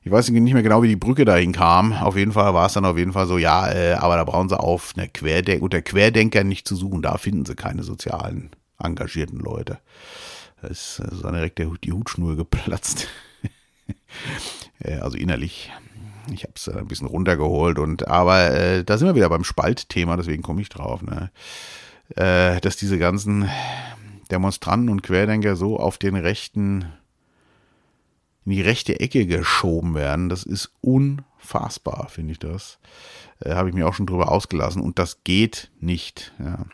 Ich 0.05 0.11
weiß 0.11 0.31
nicht 0.31 0.53
mehr 0.53 0.65
genau, 0.65 0.83
wie 0.83 0.89
die 0.89 0.97
Brücke 0.97 1.25
dahin 1.25 1.53
kam. 1.53 1.93
Auf 1.93 2.17
jeden 2.17 2.33
Fall 2.33 2.53
war 2.55 2.67
es 2.67 2.73
dann 2.73 2.85
auf 2.85 2.99
jeden 2.99 3.13
Fall 3.13 3.27
so, 3.27 3.39
ja, 3.39 3.71
äh, 3.71 3.93
aber 3.93 4.17
da 4.17 4.25
brauchen 4.25 4.49
sie 4.49 4.59
auf 4.59 4.95
eine 4.97 5.09
Querdenk 5.09 5.63
unter 5.63 5.81
Querdenkern 5.81 6.49
nicht 6.49 6.67
zu 6.67 6.75
suchen. 6.75 7.03
Da 7.03 7.19
finden 7.19 7.45
sie 7.45 7.55
keine 7.55 7.85
sozialen, 7.85 8.51
engagierten 8.83 9.39
Leute. 9.39 9.79
Da 10.63 10.69
ist 10.69 11.01
äh, 11.01 11.09
so 11.15 11.31
direkt 11.31 11.59
die 11.59 11.93
Hutschnur 11.93 12.37
geplatzt. 12.37 13.09
also 15.01 15.17
innerlich. 15.19 15.71
Ich 16.33 16.45
habe 16.45 16.53
es 16.55 16.69
äh, 16.69 16.79
ein 16.79 16.87
bisschen 16.87 17.09
runtergeholt 17.09 17.79
und 17.79 18.07
aber 18.07 18.53
äh, 18.53 18.85
da 18.85 18.97
sind 18.97 19.09
wir 19.09 19.17
wieder 19.17 19.29
beim 19.29 19.45
Spaltthema, 19.45 20.17
deswegen 20.17 20.43
komme 20.43 20.63
ich 20.63 20.69
drauf, 20.69 21.03
ne? 21.03 21.31
Äh, 22.15 22.61
dass 22.61 22.77
diese 22.77 22.99
ganzen 22.99 23.49
Demonstranten 24.31 24.89
und 24.89 25.03
Querdenker 25.03 25.57
so 25.57 25.79
auf 25.79 25.99
den 25.99 26.15
rechten 26.15 26.87
in 28.45 28.53
die 28.53 28.61
rechte 28.61 29.01
Ecke 29.01 29.27
geschoben 29.27 29.95
werden, 29.95 30.29
das 30.29 30.43
ist 30.43 30.73
unfassbar, 30.81 32.09
finde 32.09 32.33
ich 32.33 32.39
das 32.39 32.79
äh, 33.45 33.55
habe 33.55 33.69
ich 33.69 33.75
mir 33.75 33.87
auch 33.87 33.95
schon 33.95 34.07
drüber 34.07 34.31
ausgelassen 34.31 34.83
und 34.83 34.99
das 34.99 35.25
geht 35.25 35.71
nicht. 35.81 36.33
Ja. 36.39 36.67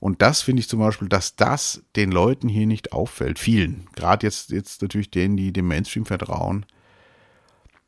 Und 0.00 0.22
das 0.22 0.42
finde 0.42 0.60
ich 0.60 0.68
zum 0.68 0.80
Beispiel, 0.80 1.08
dass 1.08 1.36
das 1.36 1.82
den 1.96 2.12
Leuten 2.12 2.48
hier 2.48 2.66
nicht 2.66 2.92
auffällt, 2.92 3.38
vielen, 3.38 3.86
gerade 3.94 4.26
jetzt, 4.26 4.50
jetzt 4.50 4.82
natürlich 4.82 5.10
denen, 5.10 5.36
die 5.36 5.52
dem 5.52 5.68
Mainstream 5.68 6.06
vertrauen, 6.06 6.66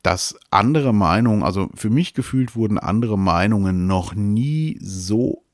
dass 0.02 0.36
andere 0.50 0.92
Meinungen, 0.92 1.42
also 1.42 1.70
für 1.74 1.90
mich 1.90 2.14
gefühlt 2.14 2.56
wurden 2.56 2.78
andere 2.78 3.18
Meinungen 3.18 3.86
noch 3.86 4.14
nie 4.14 4.78
so 4.82 5.44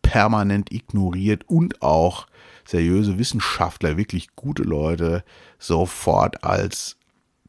permanent 0.00 0.72
ignoriert 0.72 1.44
und 1.48 1.82
auch 1.82 2.26
seriöse 2.64 3.18
Wissenschaftler, 3.18 3.98
wirklich 3.98 4.34
gute 4.36 4.62
Leute, 4.62 5.22
sofort 5.58 6.44
als 6.44 6.96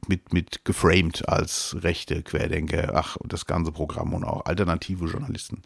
mit, 0.07 0.33
mit 0.33 0.65
geframed 0.65 1.27
als 1.27 1.77
rechte 1.81 2.23
Querdenker, 2.23 2.93
ach, 2.95 3.15
und 3.15 3.33
das 3.33 3.45
ganze 3.45 3.71
Programm 3.71 4.13
und 4.13 4.23
auch 4.23 4.45
alternative 4.45 5.05
Journalisten. 5.05 5.63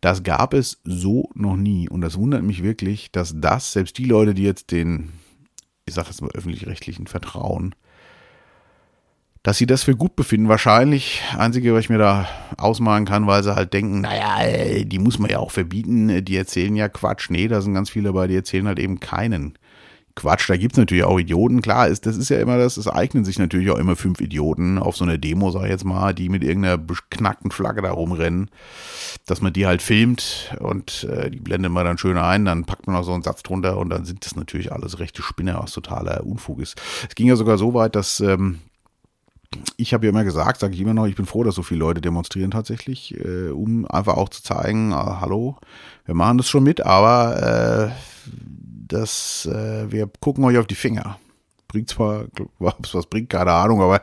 Das 0.00 0.22
gab 0.22 0.52
es 0.52 0.80
so 0.84 1.30
noch 1.34 1.56
nie. 1.56 1.88
Und 1.88 2.00
das 2.00 2.18
wundert 2.18 2.42
mich 2.42 2.62
wirklich, 2.62 3.12
dass 3.12 3.34
das, 3.36 3.72
selbst 3.72 3.98
die 3.98 4.04
Leute, 4.04 4.34
die 4.34 4.42
jetzt 4.42 4.72
den, 4.72 5.12
ich 5.86 5.94
sage 5.94 6.08
jetzt 6.08 6.22
mal 6.22 6.30
öffentlich-rechtlichen 6.32 7.06
vertrauen, 7.06 7.74
dass 9.42 9.58
sie 9.58 9.66
das 9.66 9.82
für 9.82 9.96
gut 9.96 10.14
befinden. 10.14 10.48
Wahrscheinlich, 10.48 11.22
einzige, 11.36 11.74
was 11.74 11.80
ich 11.80 11.90
mir 11.90 11.98
da 11.98 12.28
ausmalen 12.58 13.04
kann, 13.04 13.26
weil 13.26 13.42
sie 13.42 13.54
halt 13.54 13.72
denken, 13.72 14.00
naja, 14.00 14.84
die 14.84 14.98
muss 14.98 15.18
man 15.18 15.30
ja 15.30 15.38
auch 15.38 15.50
verbieten, 15.50 16.24
die 16.24 16.36
erzählen 16.36 16.76
ja 16.76 16.88
Quatsch. 16.88 17.30
Nee, 17.30 17.48
da 17.48 17.60
sind 17.60 17.74
ganz 17.74 17.90
viele 17.90 18.06
dabei, 18.06 18.28
die 18.28 18.36
erzählen 18.36 18.68
halt 18.68 18.78
eben 18.78 19.00
keinen 19.00 19.58
Quatsch, 20.14 20.48
da 20.48 20.56
gibt 20.56 20.72
es 20.72 20.78
natürlich 20.78 21.04
auch 21.04 21.18
Idioten. 21.18 21.62
Klar, 21.62 21.88
ist, 21.88 22.04
das 22.06 22.16
ist 22.16 22.28
ja 22.28 22.38
immer 22.38 22.58
das, 22.58 22.76
es 22.76 22.88
eignen 22.88 23.24
sich 23.24 23.38
natürlich 23.38 23.70
auch 23.70 23.78
immer 23.78 23.96
fünf 23.96 24.20
Idioten 24.20 24.78
auf 24.78 24.96
so 24.96 25.04
einer 25.04 25.18
Demo, 25.18 25.50
sag 25.50 25.64
ich 25.64 25.70
jetzt 25.70 25.84
mal, 25.84 26.12
die 26.12 26.28
mit 26.28 26.44
irgendeiner 26.44 26.78
beknackten 26.78 27.50
Flagge 27.50 27.82
da 27.82 27.92
rumrennen, 27.92 28.50
dass 29.26 29.40
man 29.40 29.52
die 29.52 29.66
halt 29.66 29.80
filmt 29.80 30.54
und 30.60 31.04
äh, 31.04 31.30
die 31.30 31.40
blendet 31.40 31.72
man 31.72 31.84
dann 31.84 31.98
schön 31.98 32.18
ein, 32.18 32.44
dann 32.44 32.64
packt 32.64 32.86
man 32.86 32.96
noch 32.96 33.04
so 33.04 33.12
einen 33.12 33.22
Satz 33.22 33.42
drunter 33.42 33.78
und 33.78 33.88
dann 33.88 34.04
sind 34.04 34.26
das 34.26 34.36
natürlich 34.36 34.72
alles 34.72 34.98
rechte 34.98 35.22
Spinner, 35.22 35.58
was 35.62 35.72
totaler 35.72 36.26
Unfug 36.26 36.60
ist. 36.60 36.80
Es 37.08 37.14
ging 37.14 37.28
ja 37.28 37.36
sogar 37.36 37.56
so 37.56 37.72
weit, 37.72 37.96
dass 37.96 38.20
ähm, 38.20 38.58
ich 39.76 39.94
habe 39.94 40.06
ja 40.06 40.10
immer 40.10 40.24
gesagt, 40.24 40.60
sage 40.60 40.74
ich 40.74 40.80
immer 40.80 40.94
noch, 40.94 41.06
ich 41.06 41.16
bin 41.16 41.26
froh, 41.26 41.44
dass 41.44 41.54
so 41.54 41.62
viele 41.62 41.80
Leute 41.80 42.00
demonstrieren 42.00 42.50
tatsächlich, 42.50 43.14
äh, 43.18 43.48
um 43.48 43.86
einfach 43.86 44.16
auch 44.16 44.28
zu 44.28 44.42
zeigen, 44.42 44.92
äh, 44.92 44.94
hallo, 44.94 45.58
wir 46.04 46.14
machen 46.14 46.38
das 46.38 46.48
schon 46.48 46.64
mit, 46.64 46.84
aber 46.84 47.90
äh, 47.90 48.30
dass 48.92 49.46
äh, 49.46 49.90
wir 49.90 50.10
gucken 50.20 50.44
euch 50.44 50.58
auf 50.58 50.66
die 50.66 50.74
Finger. 50.74 51.18
Bringt 51.68 51.88
zwar, 51.88 52.26
ob 52.58 52.84
es 52.84 52.94
was 52.94 53.06
bringt, 53.06 53.30
keine 53.30 53.52
Ahnung, 53.52 53.80
aber 53.80 54.02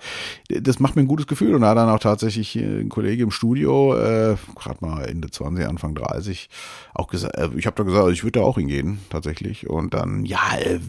das 0.49 0.79
macht 0.79 0.95
mir 0.95 1.03
ein 1.03 1.07
gutes 1.07 1.27
Gefühl. 1.27 1.53
Und 1.53 1.61
da 1.61 1.75
dann 1.75 1.89
auch 1.89 1.99
tatsächlich 1.99 2.55
ein 2.55 2.89
Kollege 2.89 3.23
im 3.23 3.31
Studio, 3.31 3.95
äh, 3.95 4.37
gerade 4.55 4.77
mal 4.81 5.05
Ende 5.05 5.29
20, 5.29 5.67
Anfang 5.67 5.95
30, 5.95 6.49
auch 6.93 7.07
gesagt, 7.07 7.37
äh, 7.37 7.49
ich 7.55 7.67
habe 7.67 7.75
da 7.75 7.83
gesagt, 7.83 8.11
ich 8.11 8.23
würde 8.23 8.39
da 8.39 8.45
auch 8.45 8.57
hingehen, 8.57 8.99
tatsächlich. 9.09 9.69
Und 9.69 9.93
dann, 9.93 10.25
ja, 10.25 10.57
äh, 10.57 10.79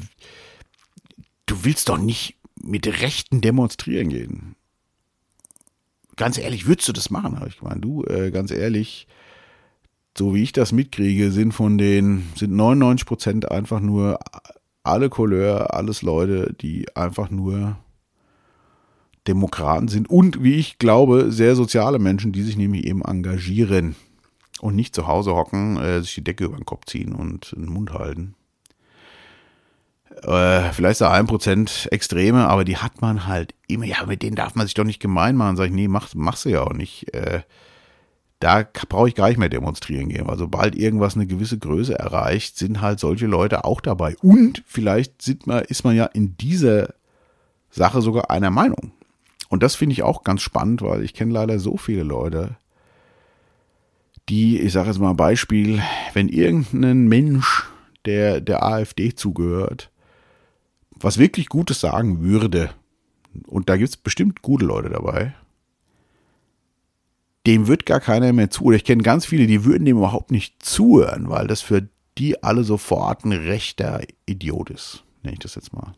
du 1.47 1.64
willst 1.64 1.88
doch 1.88 1.99
nicht 1.99 2.38
mit 2.62 2.87
Rechten 2.87 3.40
demonstrieren 3.40 4.09
gehen. 4.09 4.57
Ganz 6.16 6.38
ehrlich, 6.38 6.66
würdest 6.66 6.88
du 6.88 6.92
das 6.92 7.11
machen? 7.11 7.38
Habe 7.38 7.49
ich 7.49 7.59
gemeint. 7.59 7.85
Du, 7.85 8.04
äh, 8.04 8.30
ganz 8.30 8.50
ehrlich, 8.50 9.07
so 10.21 10.35
wie 10.35 10.43
ich 10.43 10.53
das 10.53 10.71
mitkriege, 10.71 11.33
sind 11.33 11.53
von 11.53 11.79
den, 11.79 12.29
sind 12.37 12.53
99 12.53 13.07
Prozent 13.07 13.50
einfach 13.50 13.81
nur 13.81 14.19
alle 14.83 15.09
Couleur, 15.09 15.73
alles 15.73 16.03
Leute, 16.03 16.55
die 16.61 16.95
einfach 16.95 17.31
nur 17.31 17.79
Demokraten 19.27 19.89
sind 19.89 20.11
und, 20.11 20.43
wie 20.43 20.57
ich 20.57 20.79
glaube, 20.79 21.33
sehr 21.33 21.57
soziale 21.57 21.99
Menschen, 21.99 22.33
die 22.33 22.43
sich 22.43 22.59
nämlich 22.59 22.85
eben 22.85 23.00
engagieren 23.00 23.97
und 24.61 24.77
nicht 24.77 24.95
zu 24.95 25.07
Hause 25.07 25.35
hocken, 25.35 25.79
äh, 25.79 26.03
sich 26.03 26.17
die 26.17 26.25
Decke 26.25 26.45
über 26.45 26.57
den 26.57 26.67
Kopf 26.67 26.85
ziehen 26.85 27.15
und 27.15 27.53
den 27.53 27.73
Mund 27.73 27.95
halten. 27.95 28.35
Äh, 30.23 30.71
vielleicht 30.73 31.00
da 31.00 31.12
ein 31.12 31.29
Prozent 31.29 31.89
Extreme, 31.93 32.47
aber 32.47 32.65
die 32.65 32.77
hat 32.77 33.00
man 33.00 33.27
halt 33.27 33.55
immer. 33.69 33.87
Ja, 33.87 34.05
mit 34.05 34.23
denen 34.23 34.37
darf 34.37 34.55
man 34.55 34.67
sich 34.67 34.75
doch 34.75 34.85
nicht 34.85 35.00
gemein 35.00 35.35
machen. 35.35 35.57
Sag 35.57 35.69
ich, 35.69 35.73
nee, 35.73 35.89
mach, 35.89 36.15
machst 36.15 36.45
du 36.45 36.50
ja 36.50 36.61
auch 36.61 36.75
nicht. 36.75 37.15
Äh, 37.15 37.41
da 38.41 38.67
brauche 38.89 39.09
ich 39.09 39.15
gar 39.15 39.29
nicht 39.29 39.39
mehr 39.39 39.51
demonstrieren 39.51 40.09
gehen, 40.09 40.27
weil 40.27 40.39
sobald 40.39 40.75
irgendwas 40.75 41.15
eine 41.15 41.27
gewisse 41.27 41.59
Größe 41.59 41.99
erreicht, 41.99 42.57
sind 42.57 42.81
halt 42.81 42.99
solche 42.99 43.27
Leute 43.27 43.65
auch 43.65 43.83
dabei. 43.83 44.17
Und 44.23 44.63
vielleicht 44.67 45.21
sind 45.21 45.47
man, 45.47 45.63
ist 45.65 45.85
man 45.85 45.95
ja 45.95 46.07
in 46.07 46.37
dieser 46.39 46.95
Sache 47.71 48.01
sogar 48.01 48.31
einer 48.31 48.51
Meinung. 48.51 48.93
Und 49.51 49.63
das 49.63 49.75
finde 49.75 49.93
ich 49.93 50.03
auch 50.03 50.25
ganz 50.25 50.41
spannend, 50.41 50.81
weil 50.81 51.05
ich 51.05 51.13
kenne 51.13 51.35
leider 51.35 51.59
so 51.59 51.77
viele 51.77 52.03
Leute, 52.03 52.57
die, 54.31 54.59
ich 54.59 54.73
sage 54.73 54.89
jetzt 54.89 55.01
mal 55.01 55.11
ein 55.11 55.17
Beispiel, 55.17 55.83
wenn 56.15 56.29
irgendein 56.29 57.09
Mensch, 57.09 57.69
der 58.07 58.41
der 58.41 58.65
AfD 58.65 59.15
zugehört, 59.15 59.91
was 60.93 61.19
wirklich 61.19 61.49
Gutes 61.49 61.81
sagen 61.81 62.23
würde, 62.23 62.71
und 63.47 63.69
da 63.69 63.77
gibt 63.77 63.91
es 63.91 63.97
bestimmt 63.97 64.41
gute 64.41 64.65
Leute 64.65 64.89
dabei, 64.89 65.35
dem 67.47 67.67
wird 67.67 67.87
gar 67.87 68.01
keiner 68.01 68.33
mehr 68.33 68.51
zu. 68.51 68.65
Oder 68.65 68.77
ich 68.77 68.85
kenne 68.85 69.03
ganz 69.03 69.27
viele, 69.27 69.47
die 69.47 69.65
würden 69.65 69.85
dem 69.85 69.99
überhaupt 69.99 70.31
nicht 70.31 70.63
zuhören, 70.63 71.29
weil 71.29 71.47
das 71.47 71.61
für 71.61 71.89
die 72.19 72.43
alle 72.43 72.65
sofort 72.65 73.25
ein 73.25 73.33
rechter 73.33 74.03
Idiot 74.27 74.71
ist. 74.71 75.05
Nenne 75.23 75.35
ich 75.35 75.41
das 75.41 75.55
jetzt 75.55 75.73
mal. 75.73 75.95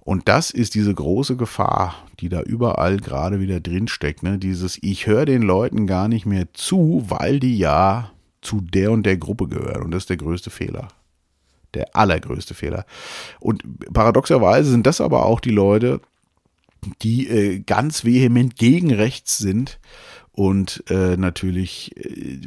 Und 0.00 0.28
das 0.28 0.50
ist 0.50 0.74
diese 0.74 0.92
große 0.92 1.36
Gefahr, 1.36 1.94
die 2.20 2.28
da 2.28 2.42
überall 2.42 2.98
gerade 2.98 3.40
wieder 3.40 3.60
drinsteckt. 3.60 4.22
Ne? 4.22 4.38
Dieses, 4.38 4.78
ich 4.82 5.06
höre 5.06 5.24
den 5.24 5.42
Leuten 5.42 5.86
gar 5.86 6.08
nicht 6.08 6.26
mehr 6.26 6.52
zu, 6.52 7.04
weil 7.08 7.40
die 7.40 7.56
ja 7.56 8.10
zu 8.42 8.60
der 8.60 8.92
und 8.92 9.04
der 9.04 9.16
Gruppe 9.16 9.48
gehören. 9.48 9.82
Und 9.82 9.92
das 9.92 10.02
ist 10.02 10.10
der 10.10 10.18
größte 10.18 10.50
Fehler. 10.50 10.88
Der 11.72 11.96
allergrößte 11.96 12.52
Fehler. 12.52 12.84
Und 13.40 13.62
paradoxerweise 13.92 14.70
sind 14.70 14.86
das 14.86 15.00
aber 15.00 15.24
auch 15.24 15.40
die 15.40 15.50
Leute, 15.50 16.00
die 17.00 17.26
äh, 17.28 17.60
ganz 17.60 18.04
vehement 18.04 18.56
gegen 18.56 18.92
rechts 18.92 19.38
sind 19.38 19.80
und 20.36 20.82
äh, 20.90 21.16
natürlich 21.16 21.96
äh, 21.96 22.40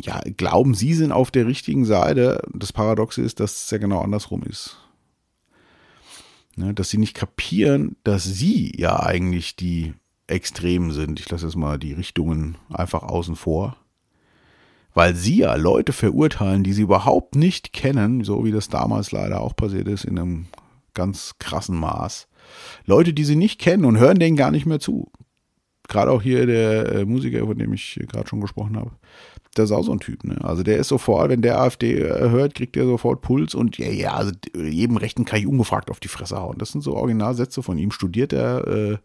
ja 0.00 0.20
glauben, 0.36 0.74
sie 0.74 0.94
sind 0.94 1.10
auf 1.10 1.32
der 1.32 1.46
richtigen 1.46 1.84
Seite. 1.84 2.40
Das 2.54 2.72
Paradoxe 2.72 3.20
ist, 3.20 3.40
dass 3.40 3.64
es 3.64 3.70
ja 3.70 3.78
genau 3.78 4.00
andersrum 4.00 4.44
ist. 4.44 4.76
Ne, 6.54 6.72
dass 6.72 6.88
sie 6.88 6.98
nicht 6.98 7.14
kapieren, 7.14 7.96
dass 8.04 8.22
sie 8.22 8.72
ja 8.76 9.00
eigentlich 9.00 9.56
die 9.56 9.94
Extremen 10.28 10.92
sind. 10.92 11.18
Ich 11.18 11.28
lasse 11.28 11.46
jetzt 11.46 11.56
mal 11.56 11.80
die 11.80 11.94
Richtungen 11.94 12.58
einfach 12.72 13.02
außen 13.02 13.34
vor. 13.34 13.76
Weil 14.94 15.16
sie 15.16 15.38
ja 15.38 15.56
Leute 15.56 15.92
verurteilen, 15.92 16.62
die 16.62 16.72
sie 16.72 16.82
überhaupt 16.82 17.34
nicht 17.34 17.72
kennen, 17.72 18.22
so 18.22 18.44
wie 18.44 18.52
das 18.52 18.68
damals 18.68 19.10
leider 19.10 19.40
auch 19.40 19.56
passiert 19.56 19.88
ist, 19.88 20.04
in 20.04 20.16
einem 20.16 20.46
ganz 20.94 21.34
krassen 21.40 21.76
Maß. 21.76 22.28
Leute, 22.86 23.12
die 23.12 23.24
sie 23.24 23.36
nicht 23.36 23.60
kennen 23.60 23.84
und 23.84 23.98
hören 23.98 24.20
denen 24.20 24.36
gar 24.36 24.52
nicht 24.52 24.64
mehr 24.64 24.80
zu. 24.80 25.10
Gerade 25.88 26.10
auch 26.10 26.22
hier 26.22 26.46
der 26.46 26.92
äh, 26.92 27.04
Musiker, 27.04 27.46
von 27.46 27.58
dem 27.58 27.72
ich 27.72 28.00
gerade 28.08 28.28
schon 28.28 28.40
gesprochen 28.40 28.76
habe 28.76 28.92
der 29.56 29.64
ist 29.64 29.72
auch 29.72 29.84
so 29.84 29.92
ein 29.92 30.00
Typ, 30.00 30.24
ne? 30.24 30.36
Also 30.42 30.62
der 30.62 30.76
ist 30.78 30.88
sofort, 30.88 31.30
wenn 31.30 31.42
der 31.42 31.60
AfD 31.60 31.98
äh, 31.98 32.30
hört, 32.30 32.54
kriegt 32.54 32.76
der 32.76 32.84
sofort 32.84 33.22
Puls 33.22 33.54
und 33.54 33.78
ja, 33.78 33.88
ja, 33.88 34.14
also 34.14 34.32
jedem 34.54 34.96
Rechten 34.96 35.24
kann 35.24 35.40
ich 35.40 35.46
ungefragt 35.46 35.90
auf 35.90 36.00
die 36.00 36.08
Fresse 36.08 36.36
hauen. 36.36 36.58
Das 36.58 36.72
sind 36.72 36.82
so 36.82 36.94
Originalsätze 36.94 37.62
von 37.62 37.78
ihm. 37.78 37.90
Studiert 37.90 38.32
der 38.32 38.66
äh, 38.66 38.96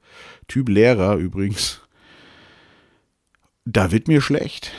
Typ 0.47 0.69
Lehrer 0.69 1.15
übrigens. 1.15 1.81
Da 3.65 3.91
wird 3.91 4.07
mir 4.07 4.21
schlecht. 4.21 4.71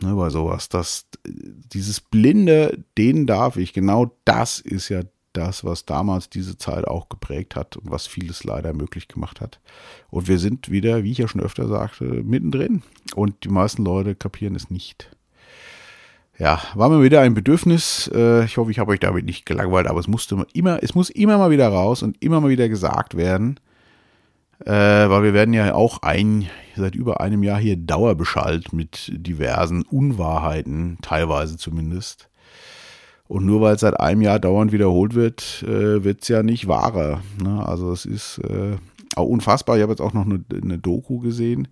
Ne, 0.00 0.14
bei 0.14 0.28
sowas. 0.28 0.68
Das, 0.68 1.06
dieses 1.26 2.00
blinde, 2.00 2.84
den 2.98 3.26
darf 3.26 3.56
ich, 3.56 3.72
genau 3.72 4.16
das 4.24 4.58
ist 4.60 4.88
ja 4.88 5.02
das, 5.36 5.64
was 5.64 5.84
damals 5.84 6.30
diese 6.30 6.56
Zeit 6.56 6.86
auch 6.86 7.08
geprägt 7.08 7.56
hat 7.56 7.76
und 7.76 7.90
was 7.90 8.06
vieles 8.06 8.44
leider 8.44 8.72
möglich 8.72 9.08
gemacht 9.08 9.40
hat. 9.40 9.60
Und 10.10 10.28
wir 10.28 10.38
sind 10.38 10.70
wieder, 10.70 11.04
wie 11.04 11.12
ich 11.12 11.18
ja 11.18 11.28
schon 11.28 11.40
öfter 11.40 11.68
sagte, 11.68 12.04
mittendrin. 12.04 12.82
Und 13.14 13.44
die 13.44 13.50
meisten 13.50 13.84
Leute 13.84 14.14
kapieren 14.14 14.54
es 14.54 14.70
nicht. 14.70 15.10
Ja, 16.38 16.60
war 16.74 16.88
mir 16.88 17.02
wieder 17.02 17.20
ein 17.20 17.34
Bedürfnis. 17.34 18.10
Äh, 18.12 18.44
ich 18.44 18.56
hoffe, 18.56 18.70
ich 18.70 18.78
habe 18.78 18.92
euch 18.92 19.00
damit 19.00 19.24
nicht 19.24 19.46
gelangweilt, 19.46 19.86
aber 19.86 20.00
es 20.00 20.08
musste 20.08 20.44
immer, 20.52 20.82
es 20.82 20.94
muss 20.94 21.10
immer 21.10 21.38
mal 21.38 21.50
wieder 21.50 21.68
raus 21.68 22.02
und 22.02 22.20
immer 22.22 22.40
mal 22.40 22.50
wieder 22.50 22.68
gesagt 22.68 23.16
werden. 23.16 23.60
Äh, 24.64 24.70
weil 24.70 25.22
wir 25.22 25.34
werden 25.34 25.52
ja 25.52 25.74
auch 25.74 26.02
ein, 26.02 26.48
seit 26.76 26.94
über 26.94 27.20
einem 27.20 27.42
Jahr 27.42 27.58
hier 27.58 27.76
dauerbeschallt 27.76 28.72
mit 28.72 29.12
diversen 29.14 29.82
Unwahrheiten, 29.82 30.98
teilweise 31.02 31.56
zumindest. 31.56 32.28
Und 33.26 33.46
nur 33.46 33.60
weil 33.60 33.74
es 33.74 33.80
seit 33.80 33.98
einem 33.98 34.20
Jahr 34.20 34.38
dauernd 34.38 34.72
wiederholt 34.72 35.14
wird, 35.14 35.62
äh, 35.66 36.04
wird 36.04 36.22
es 36.22 36.28
ja 36.28 36.42
nicht 36.42 36.68
wahrer. 36.68 37.22
Ne? 37.42 37.66
Also 37.66 37.90
es 37.90 38.04
ist 38.04 38.38
äh, 38.38 38.76
auch 39.16 39.26
unfassbar. 39.26 39.76
Ich 39.76 39.82
habe 39.82 39.92
jetzt 39.92 40.02
auch 40.02 40.12
noch 40.12 40.26
eine, 40.26 40.44
eine, 40.62 40.78
Doku 40.78 41.20
gesehen 41.20 41.68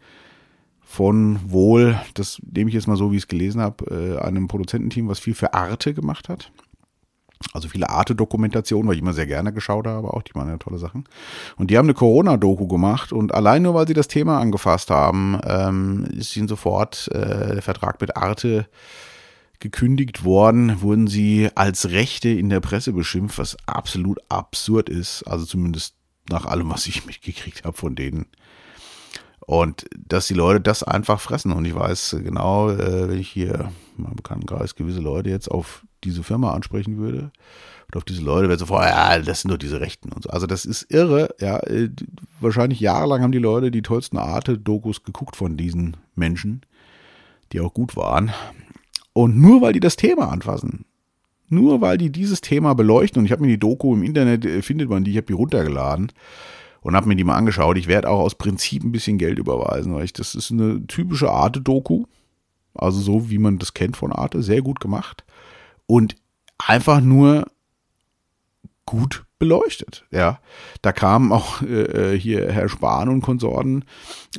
von 0.80 1.38
wohl, 1.46 1.98
das 2.14 2.40
nehme 2.42 2.68
ich 2.68 2.74
jetzt 2.74 2.86
mal 2.86 2.96
so, 2.96 3.12
wie 3.12 3.16
ich 3.16 3.24
es 3.24 3.28
gelesen 3.28 3.60
habe, 3.60 3.84
äh, 4.18 4.18
einem 4.18 4.48
Produzententeam, 4.48 5.08
was 5.08 5.18
viel 5.18 5.34
für 5.34 5.52
Arte 5.54 5.94
gemacht 5.94 6.28
hat. 6.28 6.52
Also 7.52 7.68
viele 7.68 7.90
Arte-Dokumentationen, 7.90 8.88
weil 8.88 8.94
ich 8.94 9.02
immer 9.02 9.12
sehr 9.12 9.26
gerne 9.26 9.52
geschaut 9.52 9.86
habe, 9.86 10.14
auch 10.14 10.22
die 10.22 10.32
machen 10.34 10.48
ja 10.48 10.56
tolle 10.58 10.78
Sachen. 10.78 11.04
Und 11.56 11.70
die 11.70 11.76
haben 11.76 11.86
eine 11.86 11.94
Corona-Doku 11.94 12.66
gemacht 12.66 13.12
und 13.12 13.34
allein 13.34 13.62
nur, 13.62 13.74
weil 13.74 13.86
sie 13.86 13.94
das 13.94 14.08
Thema 14.08 14.38
angefasst 14.38 14.90
haben, 14.90 15.40
ähm, 15.44 16.06
ist 16.12 16.36
ihnen 16.36 16.48
sofort 16.48 17.08
äh, 17.12 17.54
der 17.54 17.62
Vertrag 17.62 18.00
mit 18.00 18.16
Arte 18.16 18.66
gekündigt 19.62 20.24
worden, 20.24 20.82
wurden 20.82 21.06
sie 21.06 21.48
als 21.54 21.90
Rechte 21.90 22.28
in 22.28 22.50
der 22.50 22.60
Presse 22.60 22.92
beschimpft, 22.92 23.38
was 23.38 23.56
absolut 23.66 24.18
absurd 24.28 24.88
ist. 24.88 25.22
Also 25.22 25.46
zumindest 25.46 25.94
nach 26.28 26.44
allem, 26.44 26.70
was 26.70 26.86
ich 26.86 27.06
mitgekriegt 27.06 27.64
habe 27.64 27.76
von 27.76 27.94
denen. 27.94 28.26
Und 29.40 29.86
dass 29.96 30.26
die 30.26 30.34
Leute 30.34 30.60
das 30.60 30.82
einfach 30.82 31.20
fressen. 31.20 31.52
Und 31.52 31.64
ich 31.64 31.74
weiß 31.74 32.16
genau, 32.22 32.70
äh, 32.70 33.08
wenn 33.08 33.18
ich 33.18 33.30
hier 33.30 33.72
meinem 33.96 34.16
Bekanntenkreis 34.16 34.74
gewisse 34.74 35.00
Leute 35.00 35.30
jetzt 35.30 35.50
auf 35.50 35.84
diese 36.04 36.22
Firma 36.22 36.52
ansprechen 36.52 36.98
würde, 36.98 37.32
und 37.92 37.98
auf 37.98 38.04
diese 38.04 38.22
Leute, 38.22 38.48
wäre 38.48 38.58
sofort, 38.58 38.84
ja, 38.84 39.18
das 39.18 39.42
sind 39.42 39.50
doch 39.50 39.58
diese 39.58 39.80
Rechten 39.80 40.12
und 40.12 40.24
so. 40.24 40.30
Also 40.30 40.46
das 40.46 40.64
ist 40.64 40.90
irre, 40.90 41.34
ja. 41.40 41.58
Äh, 41.58 41.90
wahrscheinlich 42.40 42.80
jahrelang 42.80 43.22
haben 43.22 43.32
die 43.32 43.38
Leute 43.38 43.70
die 43.70 43.82
tollsten 43.82 44.16
Arte-Dokus 44.16 45.02
geguckt 45.04 45.36
von 45.36 45.56
diesen 45.58 45.98
Menschen, 46.14 46.62
die 47.52 47.60
auch 47.60 47.74
gut 47.74 47.94
waren. 47.94 48.32
Und 49.12 49.38
nur 49.38 49.60
weil 49.60 49.72
die 49.72 49.80
das 49.80 49.96
Thema 49.96 50.30
anfassen, 50.30 50.86
nur 51.48 51.80
weil 51.80 51.98
die 51.98 52.10
dieses 52.10 52.40
Thema 52.40 52.74
beleuchten, 52.74 53.20
und 53.20 53.26
ich 53.26 53.32
habe 53.32 53.42
mir 53.42 53.48
die 53.48 53.58
Doku 53.58 53.94
im 53.94 54.02
Internet, 54.02 54.44
äh, 54.46 54.62
findet 54.62 54.88
man 54.88 55.04
die, 55.04 55.10
ich 55.10 55.16
habe 55.18 55.26
die 55.26 55.34
runtergeladen 55.34 56.12
und 56.80 56.96
habe 56.96 57.08
mir 57.08 57.16
die 57.16 57.24
mal 57.24 57.36
angeschaut. 57.36 57.76
Ich 57.76 57.88
werde 57.88 58.08
auch 58.08 58.20
aus 58.20 58.34
Prinzip 58.34 58.82
ein 58.82 58.92
bisschen 58.92 59.18
Geld 59.18 59.38
überweisen, 59.38 59.94
weil 59.94 60.04
ich, 60.04 60.12
das 60.12 60.34
ist 60.34 60.50
eine 60.50 60.86
typische 60.86 61.30
Arte-Doku. 61.30 62.04
Also 62.74 63.00
so, 63.00 63.30
wie 63.30 63.38
man 63.38 63.58
das 63.58 63.74
kennt 63.74 63.98
von 63.98 64.12
Arte, 64.12 64.42
sehr 64.42 64.62
gut 64.62 64.80
gemacht. 64.80 65.24
Und 65.86 66.16
einfach 66.56 67.02
nur 67.02 67.46
gut 68.86 69.24
beleuchtet. 69.42 70.04
Ja, 70.12 70.38
da 70.82 70.92
kamen 70.92 71.32
auch 71.32 71.62
äh, 71.68 72.12
äh, 72.14 72.18
hier 72.18 72.52
Herr 72.52 72.68
Spahn 72.68 73.08
und 73.08 73.22
Konsorten 73.22 73.84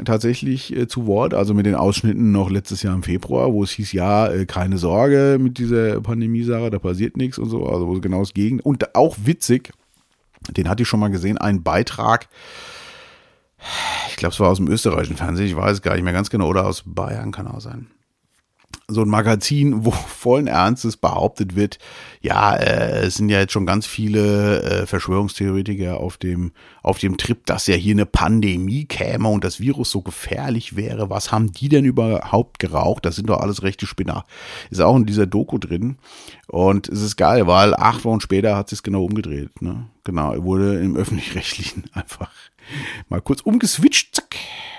tatsächlich 0.06 0.74
äh, 0.74 0.88
zu 0.88 1.08
Wort, 1.08 1.34
also 1.34 1.54
mit 1.54 1.66
den 1.66 1.76
Ausschnitten 1.76 2.32
noch 2.32 2.50
letztes 2.50 2.84
Jahr 2.84 2.96
im 2.96 3.04
Februar, 3.04 3.52
wo 3.52 3.66
es 3.66 3.72
hieß, 3.72 3.92
ja, 3.92 4.30
äh, 4.30 4.46
keine 4.46 4.78
Sorge 4.78 5.40
mit 5.42 5.58
dieser 5.58 6.00
Pandemie-Sache, 6.00 6.70
da 6.70 6.80
passiert 6.80 7.18
nichts 7.18 7.38
und 7.38 7.50
so, 7.50 7.66
also 7.66 8.00
genau 8.00 8.20
das 8.20 8.34
Gegenteil. 8.34 8.66
Und 8.66 8.96
auch 8.96 9.18
witzig, 9.26 9.74
den 10.56 10.70
hatte 10.70 10.84
ich 10.84 10.88
schon 10.88 11.02
mal 11.02 11.12
gesehen, 11.12 11.38
ein 11.38 11.64
Beitrag, 11.64 12.30
ich 14.10 14.16
glaube, 14.16 14.32
es 14.32 14.40
war 14.40 14.52
aus 14.52 14.58
dem 14.58 14.70
österreichischen 14.70 15.18
Fernsehen, 15.18 15.48
ich 15.48 15.56
weiß 15.58 15.82
gar 15.82 15.96
nicht 15.96 16.04
mehr 16.04 16.14
ganz 16.14 16.30
genau, 16.30 16.48
oder 16.48 16.66
aus 16.66 16.84
Bayern 16.86 17.34
kann 17.34 17.48
auch 17.48 17.60
sein 17.60 17.88
so 18.88 19.02
ein 19.02 19.10
Magazin, 19.10 19.86
wo 19.86 19.92
vollen 19.92 20.48
Ernstes 20.48 20.98
behauptet 20.98 21.56
wird, 21.56 21.80
ja, 22.22 22.56
äh, 22.56 23.06
es 23.06 23.16
sind 23.16 23.30
ja 23.30 23.40
jetzt 23.40 23.54
schon 23.54 23.66
ganz 23.66 23.86
viele 23.86 24.62
äh, 24.62 24.86
Verschwörungstheoretiker 24.86 26.00
auf 26.00 26.18
dem, 26.18 26.52
auf 26.82 27.00
dem 27.00 27.18
Trip, 27.18 27.46
dass 27.46 27.68
ja 27.68 27.76
hier 27.76 27.94
eine 27.94 28.06
Pandemie 28.06 28.86
käme 28.86 29.28
und 29.30 29.44
das 29.44 29.60
Virus 29.60 29.92
so 29.92 30.02
gefährlich 30.02 30.76
wäre. 30.76 31.10
Was 31.10 31.32
haben 31.32 31.52
die 31.52 31.70
denn 31.70 31.86
überhaupt 31.86 32.60
geraucht? 32.60 33.06
Das 33.06 33.16
sind 33.16 33.30
doch 33.30 33.40
alles 33.40 33.64
rechte 33.64 33.88
Spinner. 33.88 34.26
Ist 34.70 34.82
auch 34.82 34.96
in 34.96 35.06
dieser 35.06 35.26
Doku 35.26 35.58
drin. 35.58 35.98
Und 36.48 36.88
es 36.90 37.02
ist 37.02 37.16
geil, 37.16 37.48
weil 37.48 37.74
acht 37.74 38.06
Wochen 38.06 38.22
später 38.22 38.56
hat 38.56 38.72
es 38.72 38.84
genau 38.84 39.04
umgedreht. 39.04 39.62
Ne? 39.62 39.88
Genau, 40.04 40.34
er 40.34 40.44
wurde 40.44 40.80
im 40.80 40.96
Öffentlich-Rechtlichen 41.04 41.86
einfach 41.94 42.32
mal 43.10 43.22
kurz 43.22 43.42
umgeswitcht, 43.42 44.16
zack, 44.16 44.36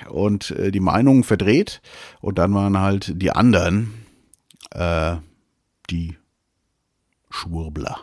und 0.09 0.51
äh, 0.53 0.71
die 0.71 0.81
Meinungen 0.81 1.25
verdreht. 1.25 1.81
Und 2.21 2.39
dann 2.39 2.55
waren 2.55 2.79
halt 2.79 3.13
die 3.21 3.31
anderen, 3.31 3.95
äh, 4.71 5.17
die 5.91 6.17
Schwurbler. 7.31 8.01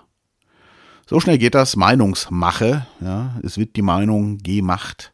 So 1.06 1.20
schnell 1.20 1.38
geht 1.38 1.56
das. 1.56 1.76
Meinungsmache. 1.76 2.88
Ja, 3.02 3.40
es 3.44 3.58
wird 3.58 3.76
die 3.76 3.82
Meinung 3.82 4.38
gemacht. 4.38 5.14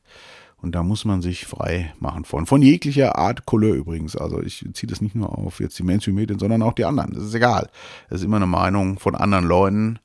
Und 0.59 0.73
da 0.73 0.83
muss 0.83 1.05
man 1.05 1.21
sich 1.21 1.45
frei 1.45 1.93
machen 1.99 2.25
von. 2.25 2.45
Von 2.45 2.61
jeglicher 2.61 3.17
Art 3.17 3.45
Couleur 3.45 3.75
übrigens. 3.75 4.15
Also 4.15 4.41
ich 4.41 4.65
ziehe 4.73 4.89
das 4.89 5.01
nicht 5.01 5.15
nur 5.15 5.37
auf 5.37 5.59
jetzt 5.59 5.77
die 5.77 5.83
Mainstream-Medien, 5.83 6.39
sondern 6.39 6.63
auch 6.63 6.73
die 6.73 6.85
anderen. 6.85 7.13
Das 7.13 7.23
ist 7.23 7.33
egal. 7.33 7.69
Das 8.09 8.19
ist 8.19 8.25
immer 8.25 8.37
eine 8.37 8.47
Meinung 8.47 8.99
von 8.99 9.15
anderen 9.15 9.45
Leuten. 9.45 9.99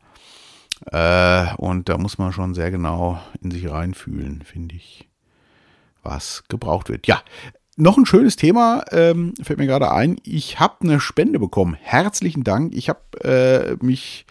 Äh, 0.90 1.54
und 1.56 1.88
da 1.88 1.96
muss 1.98 2.18
man 2.18 2.32
schon 2.32 2.54
sehr 2.54 2.70
genau 2.70 3.20
in 3.40 3.50
sich 3.50 3.70
reinfühlen, 3.70 4.42
finde 4.42 4.74
ich, 4.74 5.08
was 6.02 6.44
gebraucht 6.48 6.88
wird. 6.88 7.06
Ja, 7.06 7.22
noch 7.76 7.96
ein 7.96 8.06
schönes 8.06 8.36
Thema, 8.36 8.84
ähm, 8.90 9.34
fällt 9.42 9.58
mir 9.58 9.66
gerade 9.66 9.90
ein. 9.90 10.16
Ich 10.24 10.60
habe 10.60 10.76
eine 10.82 11.00
Spende 11.00 11.38
bekommen. 11.38 11.76
Herzlichen 11.80 12.44
Dank. 12.44 12.74
Ich 12.74 12.88
habe 12.88 13.00
äh, 13.24 13.84
mich 13.84 14.26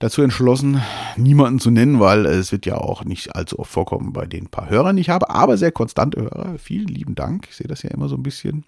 dazu 0.00 0.22
entschlossen, 0.22 0.82
niemanden 1.16 1.60
zu 1.60 1.70
nennen, 1.70 2.00
weil 2.00 2.26
es 2.26 2.50
wird 2.52 2.66
ja 2.66 2.76
auch 2.76 3.04
nicht 3.04 3.36
allzu 3.36 3.58
oft 3.58 3.70
vorkommen 3.70 4.12
bei 4.12 4.26
den 4.26 4.48
paar 4.48 4.68
Hörern, 4.68 4.96
die 4.96 5.02
ich 5.02 5.10
habe, 5.10 5.30
aber 5.30 5.56
sehr 5.58 5.72
konstante 5.72 6.22
Hörer. 6.22 6.58
Vielen 6.58 6.88
lieben 6.88 7.14
Dank. 7.14 7.46
Ich 7.48 7.56
sehe 7.56 7.68
das 7.68 7.82
ja 7.82 7.90
immer 7.90 8.08
so 8.08 8.16
ein 8.16 8.22
bisschen. 8.22 8.64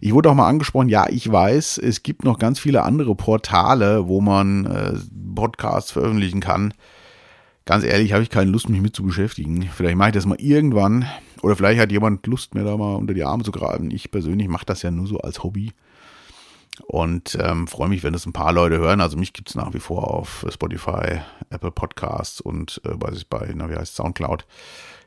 Ich 0.00 0.14
wurde 0.14 0.30
auch 0.30 0.34
mal 0.34 0.48
angesprochen, 0.48 0.88
ja, 0.88 1.06
ich 1.10 1.30
weiß, 1.30 1.78
es 1.78 2.02
gibt 2.02 2.24
noch 2.24 2.38
ganz 2.38 2.58
viele 2.58 2.82
andere 2.82 3.14
Portale, 3.14 4.08
wo 4.08 4.20
man 4.20 4.66
äh, 4.66 4.94
Podcasts 5.34 5.92
veröffentlichen 5.92 6.40
kann. 6.40 6.72
Ganz 7.64 7.84
ehrlich, 7.84 8.12
habe 8.12 8.22
ich 8.22 8.30
keine 8.30 8.50
Lust, 8.50 8.68
mich 8.68 8.80
mit 8.80 8.96
zu 8.96 9.04
beschäftigen. 9.04 9.68
Vielleicht 9.72 9.96
mache 9.96 10.08
ich 10.08 10.14
das 10.14 10.26
mal 10.26 10.40
irgendwann. 10.40 11.06
Oder 11.42 11.56
vielleicht 11.56 11.80
hat 11.80 11.92
jemand 11.92 12.26
Lust, 12.26 12.54
mir 12.54 12.64
da 12.64 12.76
mal 12.76 12.94
unter 12.94 13.14
die 13.14 13.24
Arme 13.24 13.42
zu 13.42 13.52
greifen. 13.52 13.90
Ich 13.90 14.10
persönlich 14.10 14.48
mache 14.48 14.66
das 14.66 14.82
ja 14.82 14.90
nur 14.90 15.06
so 15.06 15.18
als 15.18 15.42
Hobby. 15.42 15.72
Und 16.86 17.36
ähm, 17.40 17.68
freue 17.68 17.88
mich, 17.88 18.02
wenn 18.02 18.14
es 18.14 18.24
ein 18.24 18.32
paar 18.32 18.52
Leute 18.52 18.78
hören. 18.78 19.00
Also 19.00 19.18
mich 19.18 19.32
gibt 19.32 19.50
es 19.50 19.54
nach 19.54 19.74
wie 19.74 19.80
vor 19.80 20.14
auf 20.14 20.46
Spotify, 20.50 21.20
Apple 21.50 21.70
Podcasts 21.70 22.40
und 22.40 22.80
äh, 22.84 22.90
weiß 22.94 23.16
ich 23.16 23.28
bei, 23.28 23.52
na, 23.54 23.68
wie 23.68 23.76
heißt 23.76 23.94
Soundcloud. 23.96 24.46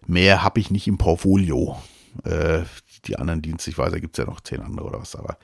Mehr 0.06 0.44
habe 0.44 0.60
ich 0.60 0.70
nicht 0.70 0.88
im 0.88 0.98
Portfolio. 0.98 1.77
Äh, 2.24 2.63
die 3.06 3.18
anderen 3.18 3.42
da 3.42 4.00
gibt 4.00 4.18
es 4.18 4.24
ja 4.24 4.30
noch 4.30 4.42
zehn 4.42 4.62
andere 4.62 4.88
oder 4.88 5.00
was, 5.00 5.15
aber 5.15 5.38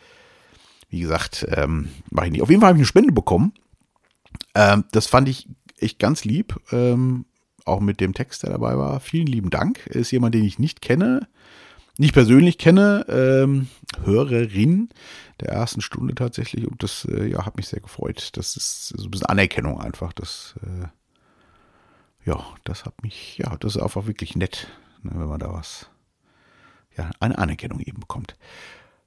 wie 0.89 0.99
gesagt, 0.99 1.45
ähm, 1.49 1.89
mache 2.09 2.27
ich 2.27 2.31
nicht. 2.33 2.41
Auf 2.41 2.49
jeden 2.49 2.61
Fall 2.61 2.69
habe 2.69 2.77
ich 2.77 2.81
eine 2.81 2.87
Spende 2.87 3.13
bekommen. 3.13 3.53
Ähm, 4.55 4.83
das 4.91 5.07
fand 5.07 5.29
ich 5.29 5.47
echt 5.77 5.99
ganz 5.99 6.25
lieb. 6.25 6.59
Ähm, 6.71 7.25
auch 7.65 7.79
mit 7.79 7.99
dem 7.99 8.13
Text, 8.13 8.43
der 8.43 8.51
dabei 8.51 8.77
war. 8.77 8.99
Vielen 8.99 9.27
lieben 9.27 9.49
Dank. 9.49 9.85
Ist 9.87 10.11
jemand, 10.11 10.35
den 10.35 10.43
ich 10.43 10.59
nicht 10.59 10.81
kenne, 10.81 11.27
nicht 11.97 12.13
persönlich 12.13 12.57
kenne, 12.57 13.05
ähm, 13.09 13.67
Hörerin 14.03 14.89
der 15.39 15.49
ersten 15.49 15.81
Stunde 15.81 16.15
tatsächlich. 16.15 16.67
Und 16.67 16.83
das 16.83 17.05
äh, 17.05 17.27
ja, 17.27 17.45
hat 17.45 17.57
mich 17.57 17.67
sehr 17.67 17.81
gefreut. 17.81 18.29
Das 18.33 18.55
ist 18.55 18.89
so 18.89 19.05
ein 19.05 19.11
bisschen 19.11 19.27
Anerkennung 19.27 19.79
einfach. 19.79 20.13
Das, 20.13 20.55
äh, 20.63 20.87
ja, 22.25 22.43
das 22.63 22.85
hat 22.85 23.03
mich, 23.03 23.37
ja, 23.37 23.55
das 23.57 23.75
ist 23.75 23.81
einfach 23.81 24.07
wirklich 24.07 24.35
nett, 24.35 24.67
ne, 25.03 25.11
wenn 25.15 25.27
man 25.27 25.39
da 25.39 25.53
was, 25.53 25.89
ja, 26.97 27.09
eine 27.19 27.37
Anerkennung 27.37 27.79
eben 27.79 27.99
bekommt. 27.99 28.35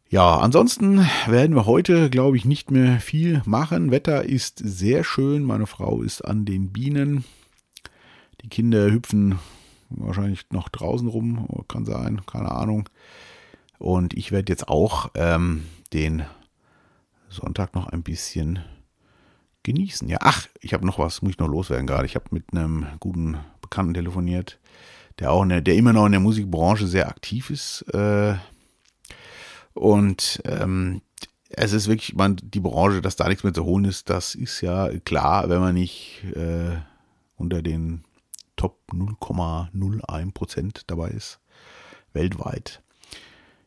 Ja, 0.08 0.38
ansonsten 0.38 1.04
werden 1.26 1.56
wir 1.56 1.66
heute, 1.66 2.10
glaube 2.10 2.36
ich, 2.36 2.44
nicht 2.44 2.70
mehr 2.70 3.00
viel 3.00 3.42
machen. 3.46 3.90
Wetter 3.90 4.24
ist 4.24 4.60
sehr 4.62 5.02
schön. 5.02 5.42
Meine 5.42 5.66
Frau 5.66 6.02
ist 6.02 6.20
an 6.20 6.44
den 6.44 6.72
Bienen. 6.72 7.24
Die 8.44 8.50
Kinder 8.50 8.90
hüpfen 8.90 9.38
wahrscheinlich 9.88 10.44
noch 10.50 10.68
draußen 10.68 11.08
rum, 11.08 11.48
kann 11.66 11.86
sein, 11.86 12.20
keine 12.26 12.50
Ahnung. 12.52 12.90
Und 13.78 14.12
ich 14.12 14.32
werde 14.32 14.52
jetzt 14.52 14.68
auch 14.68 15.10
ähm, 15.14 15.64
den 15.94 16.24
Sonntag 17.30 17.74
noch 17.74 17.88
ein 17.88 18.02
bisschen 18.02 18.58
genießen. 19.62 20.08
Ja, 20.10 20.18
ach, 20.20 20.46
ich 20.60 20.74
habe 20.74 20.84
noch 20.84 20.98
was, 20.98 21.22
muss 21.22 21.32
ich 21.32 21.38
noch 21.38 21.48
loswerden 21.48 21.86
gerade. 21.86 22.04
Ich 22.04 22.16
habe 22.16 22.26
mit 22.32 22.52
einem 22.52 22.86
guten 23.00 23.38
Bekannten 23.62 23.94
telefoniert, 23.94 24.58
der 25.20 25.32
auch 25.32 25.46
der, 25.46 25.62
der 25.62 25.76
immer 25.76 25.94
noch 25.94 26.04
in 26.04 26.12
der 26.12 26.20
Musikbranche 26.20 26.86
sehr 26.86 27.08
aktiv 27.08 27.48
ist. 27.48 27.80
Äh, 27.94 28.34
und 29.72 30.42
ähm, 30.44 31.00
es 31.48 31.72
ist 31.72 31.88
wirklich, 31.88 32.14
man, 32.14 32.36
die 32.42 32.60
Branche, 32.60 33.00
dass 33.00 33.16
da 33.16 33.26
nichts 33.26 33.42
mehr 33.42 33.54
zu 33.54 33.64
holen 33.64 33.86
ist, 33.86 34.10
das 34.10 34.34
ist 34.34 34.60
ja 34.60 34.90
klar, 35.00 35.48
wenn 35.48 35.60
man 35.60 35.74
nicht 35.74 36.24
äh, 36.34 36.76
unter 37.36 37.62
den 37.62 38.04
Top 38.56 38.80
0,01 38.92 40.32
Prozent 40.32 40.82
dabei 40.86 41.08
ist, 41.10 41.40
weltweit. 42.12 42.82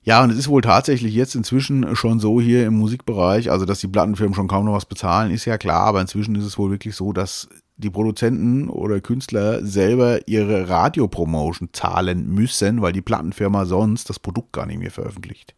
Ja, 0.08 0.23
und 0.23 0.30
es 0.30 0.38
ist 0.38 0.47
wohl 0.47 0.62
tatsächlich 0.62 1.13
jetzt 1.13 1.36
inzwischen 1.36 1.93
schon 1.97 2.21
so 2.21 2.39
hier 2.39 2.65
im 2.65 2.76
Musikbereich, 2.76 3.52
also 3.52 3.65
dass 3.65 3.82
die 3.82 3.89
Plattenfirmen 3.89 4.34
schon 4.34 4.47
kaum 4.47 4.63
noch 4.63 4.73
was 4.73 4.86
bezahlen, 4.86 5.32
ist 5.32 5.43
ja 5.43 5.58
klar, 5.58 5.82
aber 5.82 6.00
inzwischen 6.00 6.36
ist 6.36 6.45
es 6.45 6.58
wohl 6.58 6.71
wirklich 6.71 6.95
so, 6.95 7.12
dass 7.12 7.50
die 7.76 7.89
Produzenten 7.89 8.69
oder 8.69 9.02
Künstler 9.02 9.65
selber 9.65 10.26
ihre 10.28 10.69
Radiopromotion 10.69 11.69
zahlen 11.73 12.26
müssen, 12.28 12.82
weil 12.82 12.93
die 12.93 13.02
Plattenfirma 13.02 13.65
sonst 13.65 14.10
das 14.10 14.17
Produkt 14.17 14.54
gar 14.54 14.65
nicht 14.65 14.80
mehr 14.80 14.91
veröffentlicht. 14.91 15.56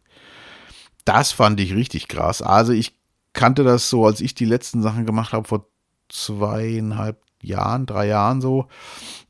Das 1.04 1.30
fand 1.32 1.60
ich 1.60 1.74
richtig 1.74 2.08
krass. 2.08 2.42
Also 2.42 2.72
ich 2.72 2.98
kannte 3.32 3.62
das 3.62 3.88
so, 3.88 4.04
als 4.04 4.20
ich 4.20 4.34
die 4.34 4.44
letzten 4.44 4.82
Sachen 4.82 5.06
gemacht 5.06 5.32
habe 5.32 5.46
vor 5.46 5.66
zweieinhalb 6.08 7.22
Jahren, 7.42 7.86
drei 7.86 8.06
Jahren 8.06 8.40
so, 8.40 8.66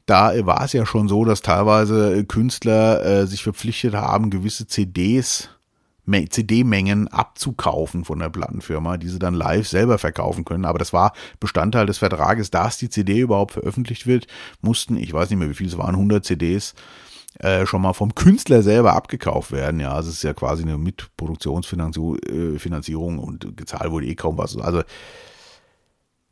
da 0.06 0.32
war 0.44 0.64
es 0.64 0.72
ja 0.72 0.86
schon 0.86 1.08
so, 1.08 1.24
dass 1.24 1.40
teilweise 1.40 2.24
Künstler 2.24 3.04
äh, 3.04 3.26
sich 3.26 3.42
verpflichtet 3.42 3.94
haben, 3.94 4.30
gewisse 4.30 4.66
CDs, 4.66 5.48
CD-Mengen 6.30 7.08
abzukaufen 7.08 8.04
von 8.04 8.18
der 8.18 8.30
Plattenfirma, 8.30 8.96
die 8.96 9.08
sie 9.08 9.20
dann 9.20 9.34
live 9.34 9.68
selber 9.68 9.98
verkaufen 9.98 10.44
können. 10.44 10.64
Aber 10.64 10.80
das 10.80 10.92
war 10.92 11.12
Bestandteil 11.38 11.86
des 11.86 11.98
Vertrages, 11.98 12.50
dass 12.50 12.78
die 12.78 12.88
CD 12.88 13.20
überhaupt 13.20 13.52
veröffentlicht 13.52 14.08
wird, 14.08 14.26
mussten, 14.60 14.96
ich 14.96 15.12
weiß 15.12 15.30
nicht 15.30 15.38
mehr, 15.38 15.48
wie 15.48 15.54
viel 15.54 15.68
es 15.68 15.78
waren, 15.78 15.94
100 15.94 16.24
CDs 16.24 16.74
äh, 17.38 17.64
schon 17.64 17.82
mal 17.82 17.92
vom 17.92 18.12
Künstler 18.14 18.62
selber 18.62 18.94
abgekauft 18.94 19.52
werden. 19.52 19.78
Ja, 19.78 19.92
also 19.92 20.10
es 20.10 20.16
ist 20.16 20.24
ja 20.24 20.34
quasi 20.34 20.64
eine 20.64 20.78
Mitproduktionsfinanzierung 20.78 23.18
äh, 23.18 23.20
und 23.20 23.56
gezahlt 23.56 23.92
wurde 23.92 24.06
eh 24.06 24.16
kaum 24.16 24.36
was. 24.36 24.56
Also 24.56 24.82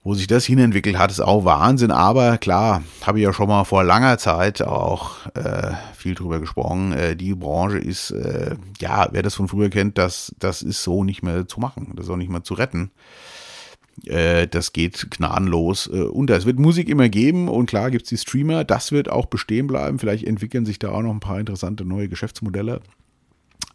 wo 0.09 0.15
sich 0.15 0.27
das 0.27 0.47
hinentwickelt 0.47 0.97
hat, 0.97 1.11
ist 1.11 1.21
auch 1.21 1.45
Wahnsinn. 1.45 1.91
Aber 1.91 2.39
klar, 2.39 2.83
habe 3.03 3.19
ich 3.19 3.25
ja 3.25 3.35
schon 3.35 3.47
mal 3.47 3.65
vor 3.65 3.85
langer 3.85 4.17
Zeit 4.17 4.63
auch 4.63 5.27
äh, 5.35 5.73
viel 5.95 6.15
drüber 6.15 6.41
gesprochen. 6.41 6.93
Äh, 6.93 7.15
die 7.15 7.35
Branche 7.35 7.77
ist, 7.77 8.13
äh, 8.13 8.57
ja, 8.81 9.09
wer 9.13 9.23
das 9.23 9.35
von 9.35 9.49
früher 9.49 9.69
kennt, 9.69 9.99
das, 9.99 10.35
das 10.39 10.63
ist 10.63 10.83
so 10.83 11.05
nicht 11.05 11.23
mehr 11.23 11.47
zu 11.47 11.61
machen. 11.61 11.93
Das 11.95 12.07
ist 12.07 12.11
auch 12.11 12.17
nicht 12.17 12.31
mehr 12.31 12.43
zu 12.43 12.55
retten. 12.55 12.91
Äh, 14.07 14.49
das 14.49 14.73
geht 14.73 15.11
gnadenlos 15.11 15.91
äh, 15.93 16.05
unter. 16.05 16.39
Es 16.39 16.47
wird 16.47 16.59
Musik 16.59 16.89
immer 16.89 17.11
geben 17.11 17.47
und 17.47 17.67
klar 17.67 17.91
gibt 17.91 18.05
es 18.05 18.09
die 18.09 18.17
Streamer. 18.17 18.65
Das 18.65 18.93
wird 18.93 19.11
auch 19.11 19.27
bestehen 19.27 19.67
bleiben. 19.67 19.99
Vielleicht 19.99 20.25
entwickeln 20.25 20.65
sich 20.65 20.79
da 20.79 20.89
auch 20.91 21.03
noch 21.03 21.13
ein 21.13 21.21
paar 21.21 21.39
interessante 21.39 21.85
neue 21.85 22.09
Geschäftsmodelle. 22.09 22.81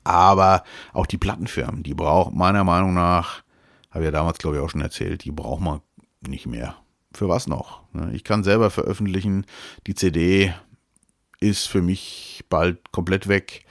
Aber 0.04 0.63
auch 0.93 1.06
die 1.06 1.19
Plattenfirmen, 1.19 1.84
die 1.84 1.93
brauchen 1.93 2.36
meiner 2.36 2.63
Meinung 2.63 2.96
nach, 2.96 3.43
habe 3.91 4.04
ich 4.04 4.06
ja 4.06 4.12
damals 4.12 4.39
glaube 4.39 4.56
ich 4.56 4.63
auch 4.63 4.72
schon 4.72 4.82
erzählt, 4.82 5.26
die 5.26 5.32
brauchen 5.32 5.63
man 5.63 5.82
nicht 6.28 6.48
mehr. 6.48 6.76
Für 7.14 7.30
was 7.30 7.48
noch? 7.48 7.82
Ne? 7.94 8.12
Ich 8.14 8.24
kann 8.24 8.44
selber 8.44 8.70
veröffentlichen. 8.70 9.46
Die 9.86 9.96
CD 9.96 10.54
ist 11.40 11.68
für 11.68 11.82
mich 11.82 12.44
bald 12.50 12.92
komplett 12.92 13.28
weg. 13.28 13.66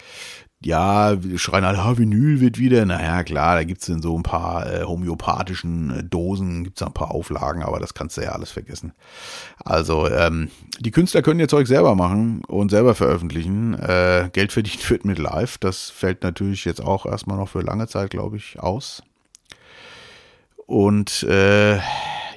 Ja, 0.64 1.20
wir 1.24 1.40
schreien 1.40 1.64
alle, 1.64 1.80
ah, 1.80 1.98
Vinyl 1.98 2.40
wird 2.40 2.56
wieder. 2.56 2.86
Naja, 2.86 3.24
klar, 3.24 3.56
da 3.56 3.64
gibt 3.64 3.82
es 3.82 3.88
in 3.88 4.00
so 4.00 4.16
ein 4.16 4.22
paar 4.22 4.72
äh, 4.72 4.84
homöopathischen 4.84 5.90
äh, 5.90 6.04
Dosen, 6.04 6.62
gibt 6.62 6.80
es 6.80 6.86
ein 6.86 6.92
paar 6.92 7.10
Auflagen, 7.10 7.64
aber 7.64 7.80
das 7.80 7.94
kannst 7.94 8.16
du 8.16 8.20
ja 8.20 8.30
alles 8.30 8.52
vergessen. 8.52 8.92
Also, 9.64 10.08
ähm, 10.08 10.50
die 10.78 10.92
Künstler 10.92 11.22
können 11.22 11.40
ihr 11.40 11.48
Zeug 11.48 11.66
selber 11.66 11.96
machen 11.96 12.42
und 12.46 12.70
selber 12.70 12.94
veröffentlichen. 12.94 13.74
Äh, 13.74 14.30
Geld 14.32 14.52
verdient 14.52 14.88
wird 14.90 15.04
mit 15.04 15.18
Live. 15.18 15.58
Das 15.58 15.90
fällt 15.90 16.22
natürlich 16.22 16.64
jetzt 16.64 16.80
auch 16.80 17.06
erstmal 17.06 17.38
noch 17.38 17.48
für 17.48 17.62
lange 17.62 17.88
Zeit, 17.88 18.10
glaube 18.10 18.36
ich, 18.36 18.60
aus. 18.60 19.02
Und 20.66 21.24
äh, 21.24 21.80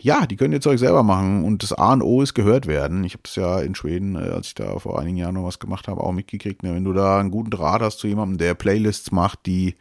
ja, 0.05 0.27
die 0.27 0.35
können 0.35 0.53
ihr 0.53 0.61
Zeug 0.61 0.77
selber 0.77 1.01
machen 1.01 1.43
und 1.43 1.63
das 1.63 1.73
A 1.73 1.91
und 1.93 2.03
O 2.03 2.21
ist 2.21 2.35
gehört 2.35 2.67
werden. 2.67 3.03
Ich 3.05 3.13
habe 3.13 3.23
das 3.23 3.35
ja 3.37 3.59
in 3.59 3.73
Schweden, 3.73 4.15
äh, 4.15 4.29
als 4.29 4.49
ich 4.49 4.53
da 4.53 4.77
vor 4.77 4.99
einigen 4.99 5.17
Jahren 5.17 5.33
noch 5.33 5.45
was 5.45 5.57
gemacht 5.57 5.87
habe, 5.87 6.01
auch 6.01 6.11
mitgekriegt. 6.11 6.61
Ne? 6.61 6.75
Wenn 6.75 6.83
du 6.83 6.93
da 6.93 7.19
einen 7.19 7.31
guten 7.31 7.49
Draht 7.49 7.81
hast 7.81 7.97
zu 7.97 8.05
jemandem, 8.05 8.37
der 8.37 8.53
Playlists 8.53 9.11
macht, 9.11 9.47
die 9.47 9.73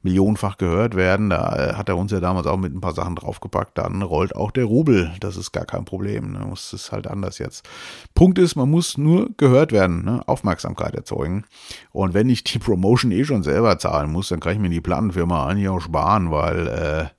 millionenfach 0.00 0.56
gehört 0.56 0.96
werden, 0.96 1.28
da 1.28 1.56
äh, 1.56 1.74
hat 1.74 1.90
er 1.90 1.98
uns 1.98 2.10
ja 2.10 2.20
damals 2.20 2.46
auch 2.46 2.56
mit 2.56 2.74
ein 2.74 2.80
paar 2.80 2.94
Sachen 2.94 3.16
draufgepackt, 3.16 3.76
dann 3.76 4.00
rollt 4.00 4.34
auch 4.34 4.50
der 4.50 4.64
Rubel. 4.64 5.12
Das 5.20 5.36
ist 5.36 5.52
gar 5.52 5.66
kein 5.66 5.84
Problem. 5.84 6.32
Ne? 6.32 6.46
Das 6.48 6.72
ist 6.72 6.90
halt 6.90 7.06
anders 7.06 7.36
jetzt. 7.36 7.68
Punkt 8.14 8.38
ist, 8.38 8.56
man 8.56 8.70
muss 8.70 8.96
nur 8.96 9.28
gehört 9.36 9.72
werden, 9.72 10.06
ne? 10.06 10.22
Aufmerksamkeit 10.26 10.94
erzeugen. 10.94 11.44
Und 11.92 12.14
wenn 12.14 12.30
ich 12.30 12.44
die 12.44 12.58
Promotion 12.58 13.12
eh 13.12 13.24
schon 13.24 13.42
selber 13.42 13.78
zahlen 13.78 14.10
muss, 14.10 14.30
dann 14.30 14.40
kann 14.40 14.54
ich 14.54 14.58
mir 14.58 14.70
die 14.70 14.80
Plattenfirma 14.80 15.46
eigentlich 15.46 15.68
auch 15.68 15.82
sparen, 15.82 16.30
weil 16.30 16.66
äh, 16.66 17.16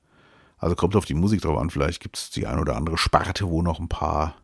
also 0.58 0.76
kommt 0.76 0.96
auf 0.96 1.06
die 1.06 1.14
Musik 1.14 1.42
drauf 1.42 1.58
an, 1.58 1.70
vielleicht 1.70 2.02
gibt 2.02 2.18
es 2.18 2.30
die 2.30 2.48
ein 2.48 2.60
oder 2.60 2.76
andere 2.76 2.98
Sparte, 2.98 3.50
wo 3.50 3.62
noch 3.62 3.80
ein 3.80 3.90
paar 3.90 4.36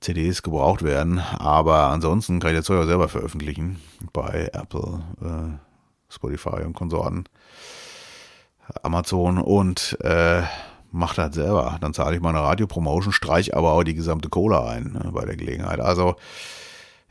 CDs 0.00 0.42
gebraucht 0.42 0.82
werden. 0.82 1.18
Aber 1.18 1.88
ansonsten 1.88 2.40
kann 2.40 2.50
ich 2.50 2.58
das 2.58 2.66
Zeug 2.66 2.82
auch 2.82 2.86
selber 2.86 3.08
veröffentlichen 3.08 3.80
bei 4.12 4.50
Apple, 4.52 5.02
äh, 5.22 6.12
Spotify 6.12 6.62
und 6.64 6.74
Konsorten, 6.74 7.24
Amazon 8.82 9.38
und 9.38 9.96
äh, 10.00 10.42
mache 10.90 11.16
das 11.16 11.34
selber. 11.34 11.78
Dann 11.80 11.94
zahle 11.94 12.16
ich 12.16 12.22
meine 12.22 12.40
Radiopromotion, 12.40 13.12
streich 13.12 13.56
aber 13.56 13.72
auch 13.72 13.84
die 13.84 13.94
gesamte 13.94 14.28
Cola 14.28 14.68
ein 14.68 14.92
ne, 14.92 15.10
bei 15.12 15.24
der 15.24 15.36
Gelegenheit. 15.36 15.80
Also 15.80 16.16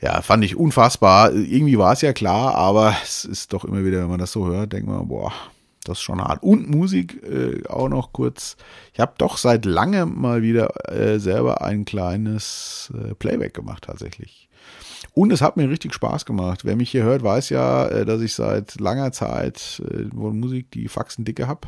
ja, 0.01 0.21
fand 0.21 0.43
ich 0.43 0.55
unfassbar. 0.55 1.31
Irgendwie 1.31 1.77
war 1.77 1.93
es 1.93 2.01
ja 2.01 2.13
klar, 2.13 2.55
aber 2.55 2.95
es 3.03 3.25
ist 3.25 3.53
doch 3.53 3.63
immer 3.63 3.83
wieder, 3.85 4.01
wenn 4.01 4.09
man 4.09 4.19
das 4.19 4.31
so 4.31 4.45
hört, 4.47 4.73
denkt 4.73 4.87
man, 4.87 5.07
boah, 5.07 5.31
das 5.87 6.07
hart. 6.07 6.43
Und 6.43 6.69
Musik 6.69 7.23
äh, 7.23 7.65
auch 7.67 7.89
noch 7.89 8.13
kurz. 8.13 8.57
Ich 8.93 8.99
habe 8.99 9.13
doch 9.17 9.37
seit 9.37 9.65
langem 9.65 10.19
mal 10.19 10.41
wieder 10.41 10.91
äh, 10.91 11.19
selber 11.19 11.61
ein 11.61 11.85
kleines 11.85 12.91
äh, 12.93 13.15
Playback 13.15 13.53
gemacht 13.53 13.83
tatsächlich. 13.85 14.49
Und 15.13 15.31
es 15.31 15.41
hat 15.41 15.55
mir 15.55 15.69
richtig 15.69 15.93
Spaß 15.93 16.25
gemacht. 16.25 16.65
Wer 16.65 16.75
mich 16.75 16.91
hier 16.91 17.03
hört, 17.03 17.23
weiß 17.23 17.49
ja, 17.49 17.87
äh, 17.87 18.05
dass 18.05 18.21
ich 18.21 18.33
seit 18.33 18.79
langer 18.79 19.11
Zeit 19.11 19.81
äh, 19.89 20.09
von 20.13 20.39
Musik 20.39 20.71
die 20.71 20.87
Faxen 20.87 21.23
dicke 21.23 21.47
habe 21.47 21.67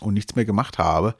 und 0.00 0.14
nichts 0.14 0.36
mehr 0.36 0.44
gemacht 0.44 0.78
habe. 0.78 1.16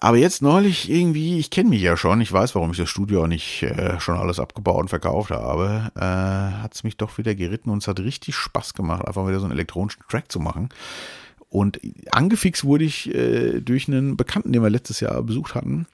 Aber 0.00 0.16
jetzt 0.16 0.42
neulich 0.42 0.90
irgendwie, 0.90 1.38
ich 1.38 1.50
kenne 1.50 1.70
mich 1.70 1.82
ja 1.82 1.96
schon, 1.96 2.20
ich 2.20 2.32
weiß, 2.32 2.54
warum 2.54 2.70
ich 2.70 2.76
das 2.76 2.88
Studio 2.88 3.24
auch 3.24 3.26
nicht 3.26 3.62
äh, 3.64 3.98
schon 3.98 4.16
alles 4.16 4.38
abgebaut 4.38 4.82
und 4.82 4.88
verkauft 4.88 5.30
habe, 5.30 5.90
äh, 5.96 6.00
hat 6.00 6.74
es 6.74 6.84
mich 6.84 6.96
doch 6.96 7.18
wieder 7.18 7.34
geritten 7.34 7.70
und 7.70 7.78
es 7.78 7.88
hat 7.88 7.98
richtig 7.98 8.36
Spaß 8.36 8.74
gemacht, 8.74 9.06
einfach 9.06 9.26
wieder 9.26 9.40
so 9.40 9.46
einen 9.46 9.54
elektronischen 9.54 10.02
Track 10.08 10.30
zu 10.30 10.38
machen. 10.38 10.68
Und 11.50 11.80
angefixt 12.12 12.64
wurde 12.64 12.84
ich 12.84 13.12
äh, 13.12 13.60
durch 13.60 13.88
einen 13.88 14.16
Bekannten, 14.16 14.52
den 14.52 14.62
wir 14.62 14.70
letztes 14.70 15.00
Jahr 15.00 15.20
besucht 15.22 15.54
hatten. 15.54 15.86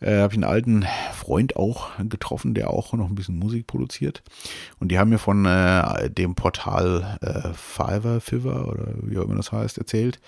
Äh, 0.00 0.18
habe 0.18 0.34
ich 0.34 0.36
einen 0.36 0.44
alten 0.44 0.84
Freund 1.14 1.56
auch 1.56 1.90
getroffen, 1.98 2.54
der 2.54 2.70
auch 2.70 2.92
noch 2.92 3.08
ein 3.08 3.14
bisschen 3.14 3.38
Musik 3.38 3.66
produziert. 3.66 4.22
Und 4.78 4.92
die 4.92 4.98
haben 4.98 5.10
mir 5.10 5.18
von 5.18 5.46
äh, 5.46 6.10
dem 6.10 6.34
Portal 6.34 7.18
äh, 7.22 7.54
Fiverr, 7.54 8.20
Fiverr 8.20 8.68
oder 8.68 8.88
wie 9.02 9.18
auch 9.18 9.24
immer 9.24 9.36
das 9.36 9.50
heißt, 9.50 9.78
erzählt 9.78 10.20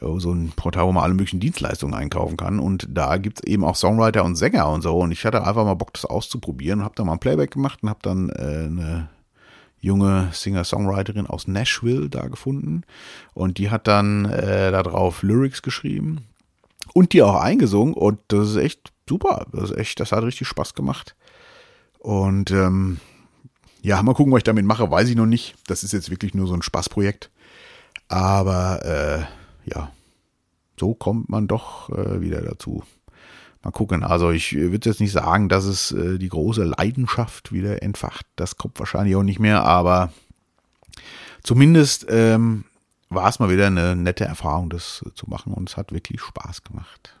so 0.00 0.32
ein 0.32 0.52
Portal, 0.54 0.86
wo 0.86 0.92
man 0.92 1.04
alle 1.04 1.14
möglichen 1.14 1.40
Dienstleistungen 1.40 1.94
einkaufen 1.94 2.36
kann. 2.36 2.58
Und 2.58 2.86
da 2.90 3.16
gibt 3.16 3.38
es 3.38 3.44
eben 3.44 3.64
auch 3.64 3.76
Songwriter 3.76 4.24
und 4.24 4.36
Sänger 4.36 4.68
und 4.68 4.82
so. 4.82 4.98
Und 4.98 5.12
ich 5.12 5.24
hatte 5.24 5.46
einfach 5.46 5.64
mal 5.64 5.74
Bock, 5.74 5.92
das 5.94 6.04
auszuprobieren 6.04 6.80
und 6.80 6.84
habe 6.84 6.94
dann 6.96 7.06
mal 7.06 7.14
ein 7.14 7.18
Playback 7.18 7.52
gemacht 7.52 7.82
und 7.82 7.90
habe 7.90 8.00
dann 8.02 8.30
äh, 8.30 8.66
eine 8.66 9.08
junge 9.80 10.30
Singer-Songwriterin 10.32 11.26
aus 11.26 11.48
Nashville 11.48 12.08
da 12.08 12.28
gefunden. 12.28 12.82
Und 13.34 13.58
die 13.58 13.70
hat 13.70 13.86
dann 13.86 14.24
äh, 14.26 14.70
darauf 14.70 15.22
Lyrics 15.22 15.62
geschrieben 15.62 16.24
und 16.92 17.12
die 17.12 17.22
auch 17.22 17.36
eingesungen. 17.36 17.94
Und 17.94 18.18
das 18.28 18.50
ist 18.50 18.56
echt 18.56 18.92
super. 19.08 19.46
Das 19.52 19.70
ist 19.70 19.76
echt, 19.76 20.00
das 20.00 20.12
hat 20.12 20.24
richtig 20.24 20.48
Spaß 20.48 20.74
gemacht. 20.74 21.14
Und 21.98 22.50
ähm, 22.50 22.98
ja, 23.82 24.02
mal 24.02 24.14
gucken, 24.14 24.32
was 24.32 24.38
ich 24.38 24.44
damit 24.44 24.64
mache, 24.66 24.90
weiß 24.90 25.08
ich 25.08 25.16
noch 25.16 25.26
nicht. 25.26 25.54
Das 25.66 25.84
ist 25.84 25.92
jetzt 25.92 26.10
wirklich 26.10 26.34
nur 26.34 26.46
so 26.46 26.54
ein 26.54 26.62
Spaßprojekt. 26.62 27.30
Aber 28.08 28.84
äh, 28.84 29.45
ja, 29.66 29.92
so 30.78 30.94
kommt 30.94 31.28
man 31.28 31.48
doch 31.48 31.90
äh, 31.90 32.20
wieder 32.20 32.42
dazu. 32.42 32.82
Mal 33.62 33.70
gucken. 33.72 34.04
Also 34.04 34.30
ich 34.30 34.52
würde 34.54 34.88
jetzt 34.88 35.00
nicht 35.00 35.12
sagen, 35.12 35.48
dass 35.48 35.64
es 35.64 35.92
äh, 35.92 36.18
die 36.18 36.28
große 36.28 36.62
Leidenschaft 36.62 37.52
wieder 37.52 37.82
entfacht. 37.82 38.26
Das 38.36 38.56
kommt 38.56 38.78
wahrscheinlich 38.78 39.16
auch 39.16 39.22
nicht 39.22 39.40
mehr, 39.40 39.64
aber 39.64 40.12
zumindest 41.42 42.06
ähm, 42.08 42.64
war 43.08 43.28
es 43.28 43.38
mal 43.38 43.50
wieder 43.50 43.66
eine 43.66 43.96
nette 43.96 44.24
Erfahrung, 44.24 44.70
das 44.70 45.04
äh, 45.06 45.12
zu 45.14 45.28
machen 45.28 45.52
und 45.52 45.68
es 45.68 45.76
hat 45.76 45.92
wirklich 45.92 46.20
Spaß 46.20 46.62
gemacht. 46.62 47.16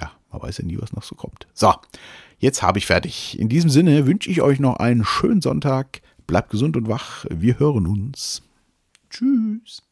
Ja, 0.00 0.10
man 0.32 0.42
weiß 0.42 0.58
ja 0.58 0.64
nie, 0.64 0.78
was 0.80 0.92
noch 0.92 1.02
so 1.02 1.14
kommt. 1.14 1.46
So, 1.52 1.74
jetzt 2.38 2.62
habe 2.62 2.78
ich 2.78 2.86
fertig. 2.86 3.38
In 3.38 3.48
diesem 3.48 3.70
Sinne 3.70 4.06
wünsche 4.06 4.30
ich 4.30 4.42
euch 4.42 4.60
noch 4.60 4.76
einen 4.76 5.04
schönen 5.04 5.42
Sonntag. 5.42 6.00
Bleibt 6.26 6.50
gesund 6.50 6.76
und 6.76 6.88
wach. 6.88 7.26
Wir 7.30 7.58
hören 7.58 7.86
uns. 7.86 8.42
Tschüss. 9.10 9.82